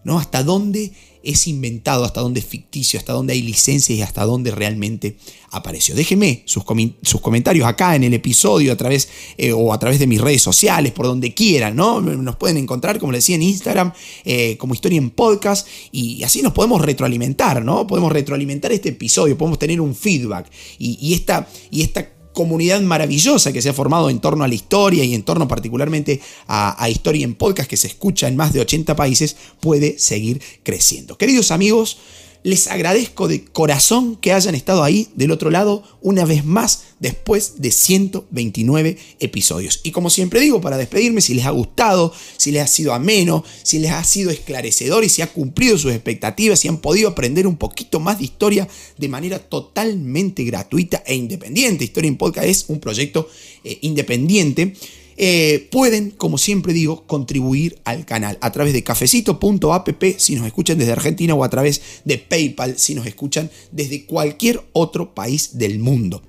¿No? 0.04 0.18
¿Hasta 0.18 0.44
dónde 0.44 0.92
es 1.24 1.46
inventado, 1.48 2.04
hasta 2.04 2.20
dónde 2.20 2.40
es 2.40 2.46
ficticio, 2.46 2.98
hasta 2.98 3.12
dónde 3.12 3.32
hay 3.32 3.42
licencias 3.42 3.98
y 3.98 4.02
hasta 4.02 4.24
dónde 4.24 4.50
realmente 4.50 5.16
apareció. 5.50 5.94
Déjenme 5.94 6.42
sus, 6.46 6.64
sus 7.02 7.20
comentarios 7.20 7.66
acá 7.66 7.96
en 7.96 8.04
el 8.04 8.14
episodio 8.14 8.72
a 8.72 8.76
través 8.76 9.08
eh, 9.36 9.52
o 9.52 9.72
a 9.72 9.78
través 9.78 9.98
de 9.98 10.06
mis 10.06 10.20
redes 10.20 10.42
sociales, 10.42 10.92
por 10.92 11.06
donde 11.06 11.32
quieran, 11.32 11.76
¿no? 11.76 12.00
Nos 12.00 12.36
pueden 12.36 12.56
encontrar, 12.56 12.98
como 12.98 13.12
les 13.12 13.24
decía, 13.24 13.36
en 13.36 13.42
Instagram, 13.42 13.92
eh, 14.24 14.56
como 14.58 14.74
Historia 14.74 14.98
en 14.98 15.10
Podcast, 15.10 15.66
y 15.92 16.22
así 16.22 16.42
nos 16.42 16.52
podemos 16.52 16.82
retroalimentar, 16.82 17.64
¿no? 17.64 17.86
Podemos 17.86 18.12
retroalimentar 18.12 18.72
este 18.72 18.90
episodio, 18.90 19.38
podemos 19.38 19.58
tener 19.58 19.80
un 19.80 19.94
feedback. 19.94 20.50
Y, 20.78 20.98
y 21.00 21.14
esta, 21.14 21.48
y 21.70 21.82
esta 21.82 22.13
comunidad 22.34 22.82
maravillosa 22.82 23.52
que 23.52 23.62
se 23.62 23.70
ha 23.70 23.72
formado 23.72 24.10
en 24.10 24.18
torno 24.18 24.44
a 24.44 24.48
la 24.48 24.54
historia 24.54 25.04
y 25.04 25.14
en 25.14 25.22
torno 25.22 25.48
particularmente 25.48 26.20
a, 26.46 26.90
Historia 26.90 27.24
en 27.24 27.34
Podcast 27.34 27.70
que 27.70 27.78
se 27.78 27.86
escucha 27.86 28.28
en 28.28 28.36
más 28.36 28.52
de 28.52 28.60
80 28.60 28.94
países 28.94 29.36
puede 29.60 29.98
seguir 29.98 30.42
creciendo. 30.62 31.16
Queridos 31.16 31.50
amigos, 31.50 31.96
les 32.44 32.68
agradezco 32.68 33.26
de 33.26 33.42
corazón 33.42 34.16
que 34.16 34.32
hayan 34.34 34.54
estado 34.54 34.84
ahí 34.84 35.08
del 35.16 35.30
otro 35.30 35.50
lado 35.50 35.82
una 36.02 36.26
vez 36.26 36.44
más 36.44 36.84
después 37.00 37.54
de 37.62 37.70
129 37.70 38.98
episodios. 39.18 39.80
Y 39.82 39.92
como 39.92 40.10
siempre 40.10 40.40
digo, 40.40 40.60
para 40.60 40.76
despedirme, 40.76 41.22
si 41.22 41.32
les 41.32 41.46
ha 41.46 41.50
gustado, 41.50 42.12
si 42.36 42.52
les 42.52 42.62
ha 42.62 42.66
sido 42.66 42.92
ameno, 42.92 43.42
si 43.62 43.78
les 43.78 43.92
ha 43.92 44.04
sido 44.04 44.30
esclarecedor 44.30 45.04
y 45.04 45.08
si 45.08 45.22
ha 45.22 45.32
cumplido 45.32 45.78
sus 45.78 45.92
expectativas, 45.92 46.60
si 46.60 46.68
han 46.68 46.78
podido 46.78 47.08
aprender 47.08 47.46
un 47.46 47.56
poquito 47.56 47.98
más 47.98 48.18
de 48.18 48.24
historia 48.24 48.68
de 48.98 49.08
manera 49.08 49.38
totalmente 49.38 50.44
gratuita 50.44 51.02
e 51.06 51.14
independiente. 51.14 51.84
Historia 51.84 52.08
en 52.08 52.18
Podcast 52.18 52.46
es 52.46 52.66
un 52.68 52.78
proyecto 52.78 53.26
eh, 53.64 53.78
independiente 53.80 54.74
eh, 55.16 55.68
pueden, 55.70 56.10
como 56.10 56.38
siempre 56.38 56.72
digo, 56.72 57.06
contribuir 57.06 57.78
al 57.84 58.04
canal 58.04 58.38
a 58.40 58.52
través 58.52 58.72
de 58.72 58.82
cafecito.app 58.82 60.04
si 60.16 60.34
nos 60.36 60.46
escuchan 60.46 60.78
desde 60.78 60.92
Argentina 60.92 61.34
o 61.34 61.44
a 61.44 61.50
través 61.50 61.80
de 62.04 62.18
PayPal 62.18 62.78
si 62.78 62.94
nos 62.94 63.06
escuchan 63.06 63.50
desde 63.72 64.04
cualquier 64.06 64.62
otro 64.72 65.14
país 65.14 65.58
del 65.58 65.78
mundo. 65.78 66.22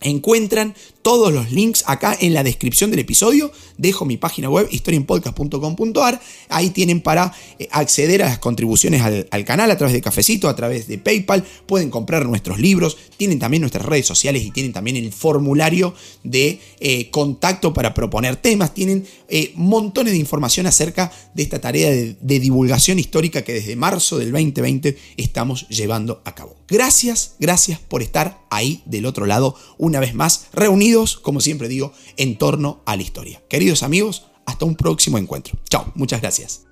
Encuentran 0.00 0.74
todos 1.02 1.32
los 1.32 1.50
links 1.52 1.84
acá 1.86 2.16
en 2.20 2.34
la 2.34 2.42
descripción 2.42 2.90
del 2.90 3.00
episodio. 3.00 3.52
Dejo 3.76 4.04
mi 4.04 4.16
página 4.16 4.50
web 4.50 4.68
historienpodcast.com.ar. 4.70 6.20
Ahí 6.48 6.70
tienen 6.70 7.00
para 7.00 7.32
eh, 7.58 7.68
acceder 7.70 8.22
a 8.22 8.26
las 8.26 8.38
contribuciones 8.38 9.02
al, 9.30 9.44
canal 9.44 9.70
a 9.70 9.76
través 9.76 9.94
de 9.94 10.02
Cafecito, 10.02 10.48
a 10.48 10.56
través 10.56 10.88
de 10.88 10.98
PayPal. 10.98 11.44
Pueden 11.66 11.90
comprar 11.90 12.26
nuestros 12.26 12.58
libros. 12.58 12.96
Tienen 13.16 13.38
también 13.38 13.60
nuestras 13.60 13.86
redes 13.86 14.06
sociales 14.06 14.42
y 14.42 14.50
tienen 14.50 14.72
también 14.72 14.96
el 14.96 15.12
formulario 15.12 15.94
de 16.24 16.60
eh, 16.80 17.10
contacto 17.10 17.72
para 17.72 17.94
proponer 17.94 18.36
temas. 18.36 18.74
Tienen 18.74 19.06
eh, 19.28 19.52
montones 19.54 20.12
de 20.12 20.18
información 20.18 20.66
acerca 20.66 21.12
de 21.34 21.42
esta 21.42 21.60
tarea 21.60 21.90
de, 21.90 22.16
de 22.20 22.40
divulgación 22.40 22.98
histórica 22.98 23.42
que 23.42 23.52
desde 23.52 23.76
marzo 23.76 24.18
del 24.18 24.32
2020 24.32 24.98
estamos 25.16 25.68
llevando 25.68 26.20
a 26.24 26.34
cabo. 26.34 26.56
Gracias, 26.66 27.36
gracias 27.38 27.78
por 27.78 28.02
estar 28.02 28.40
ahí 28.50 28.82
del 28.84 29.06
otro 29.06 29.26
lado 29.26 29.54
una 29.78 30.00
vez 30.00 30.14
más 30.14 30.46
reunidos 30.52 30.87
como 31.22 31.40
siempre 31.40 31.68
digo, 31.68 31.92
en 32.16 32.38
torno 32.38 32.82
a 32.86 32.96
la 32.96 33.02
historia. 33.02 33.42
Queridos 33.48 33.82
amigos, 33.82 34.26
hasta 34.46 34.64
un 34.64 34.76
próximo 34.76 35.18
encuentro. 35.18 35.58
Chao, 35.68 35.92
muchas 35.94 36.20
gracias. 36.20 36.67